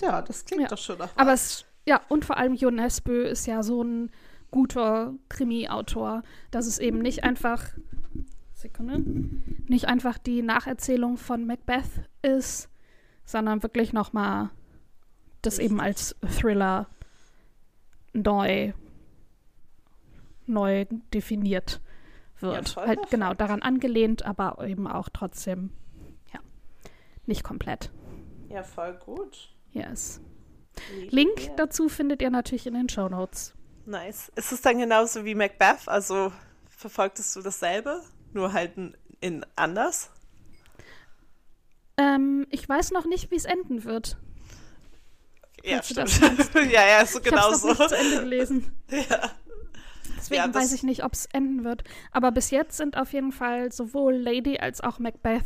[0.00, 0.68] Ja, das klingt Ja.
[0.68, 1.10] doch schon nach.
[1.16, 4.10] Aber es, ja, und vor allem Jon Nesbø ist ja so ein
[4.50, 7.68] guter Krimi-Autor, dass es eben nicht einfach,
[8.54, 9.02] Sekunde,
[9.68, 12.68] nicht einfach die Nacherzählung von Macbeth ist,
[13.24, 14.50] sondern wirklich nochmal
[15.42, 16.88] das eben als Thriller
[18.12, 18.72] neu,
[20.46, 21.80] neu definiert
[22.40, 22.70] wird.
[22.70, 25.70] voll halt genau daran angelehnt, aber eben auch trotzdem,
[26.32, 26.40] ja,
[27.26, 27.90] nicht komplett.
[28.48, 29.54] Ja, voll gut.
[29.72, 30.20] Yes.
[30.92, 31.56] Lieben Link wir.
[31.56, 33.54] dazu findet ihr natürlich in den Show Notes.
[33.86, 34.32] Nice.
[34.34, 35.88] Ist es dann genauso wie Macbeth?
[35.88, 36.32] Also
[36.68, 38.02] verfolgtest du dasselbe,
[38.32, 38.72] nur halt
[39.20, 40.10] in, anders?
[41.96, 44.18] Ähm, ich weiß noch nicht, wie es enden wird.
[45.62, 46.20] Ja, stimmt.
[46.70, 47.68] ja, ja, so Ich genau habe es so.
[47.68, 48.76] noch nicht zu Ende gelesen.
[48.90, 49.30] ja.
[50.16, 51.84] Deswegen Ja, weiß ich nicht, ob es enden wird.
[52.12, 55.44] Aber bis jetzt sind auf jeden Fall sowohl Lady als auch Macbeth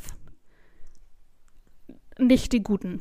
[2.18, 3.00] nicht die guten.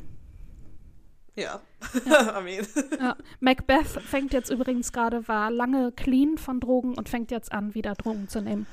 [1.34, 1.60] Ja.
[1.94, 2.66] I mean.
[2.98, 3.16] Ja.
[3.40, 7.94] Macbeth fängt jetzt übrigens gerade, war lange clean von Drogen und fängt jetzt an, wieder
[7.94, 8.66] Drogen zu nehmen.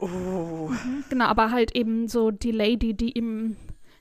[0.00, 0.70] Oh.
[1.10, 3.56] Genau, aber halt eben so die Lady, die ihm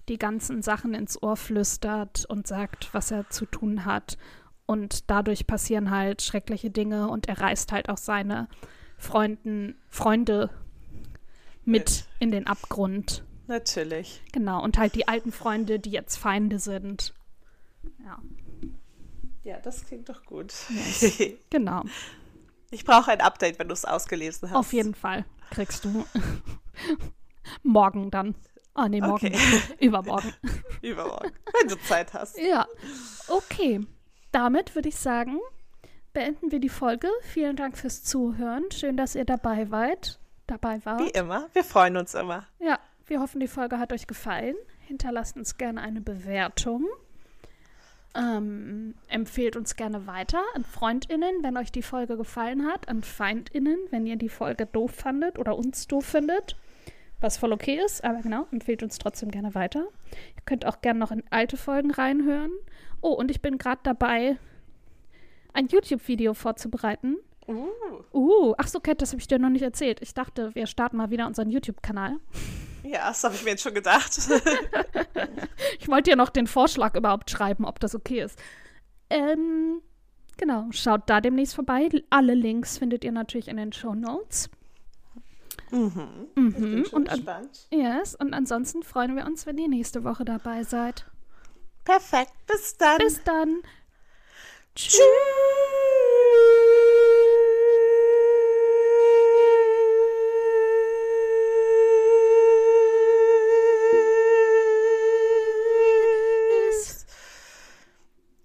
[0.09, 4.17] die ganzen Sachen ins Ohr flüstert und sagt, was er zu tun hat.
[4.67, 8.47] Und dadurch passieren halt schreckliche Dinge und er reißt halt auch seine
[8.97, 10.49] Freunden, Freunde
[11.65, 13.23] mit in den Abgrund.
[13.47, 14.21] Natürlich.
[14.33, 17.13] Genau, und halt die alten Freunde, die jetzt Feinde sind.
[18.03, 18.19] Ja,
[19.43, 20.53] Ja, das klingt doch gut.
[21.49, 21.83] genau.
[22.69, 24.57] Ich brauche ein Update, wenn du es ausgelesen hast.
[24.57, 26.05] Auf jeden Fall kriegst du
[27.63, 28.35] morgen dann.
[28.73, 29.27] Ah, nee, morgen.
[29.27, 29.39] Okay.
[29.79, 30.33] Übermorgen.
[30.81, 32.37] Übermorgen, wenn du Zeit hast.
[32.37, 32.67] Ja,
[33.29, 33.79] okay.
[34.31, 35.39] Damit würde ich sagen,
[36.13, 37.07] beenden wir die Folge.
[37.21, 38.65] Vielen Dank fürs Zuhören.
[38.71, 40.19] Schön, dass ihr dabei wart.
[40.47, 41.17] Dabei Wie wart.
[41.17, 42.45] immer, wir freuen uns immer.
[42.59, 44.55] Ja, wir hoffen, die Folge hat euch gefallen.
[44.87, 46.85] Hinterlasst uns gerne eine Bewertung.
[48.15, 53.77] Ähm, empfehlt uns gerne weiter an FreundInnen, wenn euch die Folge gefallen hat, an FeindInnen,
[53.91, 56.55] wenn ihr die Folge doof fandet oder uns doof findet.
[57.19, 59.87] Was voll okay ist, aber genau, empfehlt uns trotzdem gerne weiter.
[60.35, 62.51] Ihr könnt auch gerne noch in alte Folgen reinhören.
[63.01, 64.37] Oh, und ich bin gerade dabei,
[65.53, 67.17] ein YouTube-Video vorzubereiten.
[67.47, 67.69] Uh,
[68.13, 70.01] Uh, ach so, Kat, das habe ich dir noch nicht erzählt.
[70.01, 72.17] Ich dachte, wir starten mal wieder unseren YouTube-Kanal.
[72.83, 74.17] ja, das habe ich mir jetzt schon gedacht.
[75.79, 78.37] Ich wollte dir noch den Vorschlag überhaupt schreiben, ob das okay ist.
[79.09, 79.81] Ähm,
[80.37, 81.89] genau, schaut da demnächst vorbei.
[82.09, 84.49] Alle Links findet ihr natürlich in den Show Notes.
[85.71, 86.27] Mhm.
[86.35, 86.85] Mhm.
[86.91, 87.67] und gespannt.
[87.71, 91.05] Yes, und ansonsten freuen wir uns, wenn ihr nächste Woche dabei seid.
[91.83, 92.33] Perfekt.
[92.47, 92.97] Bis dann.
[92.97, 93.61] Bis dann.
[94.75, 94.93] Tschüss.
[94.93, 95.01] Tschüss.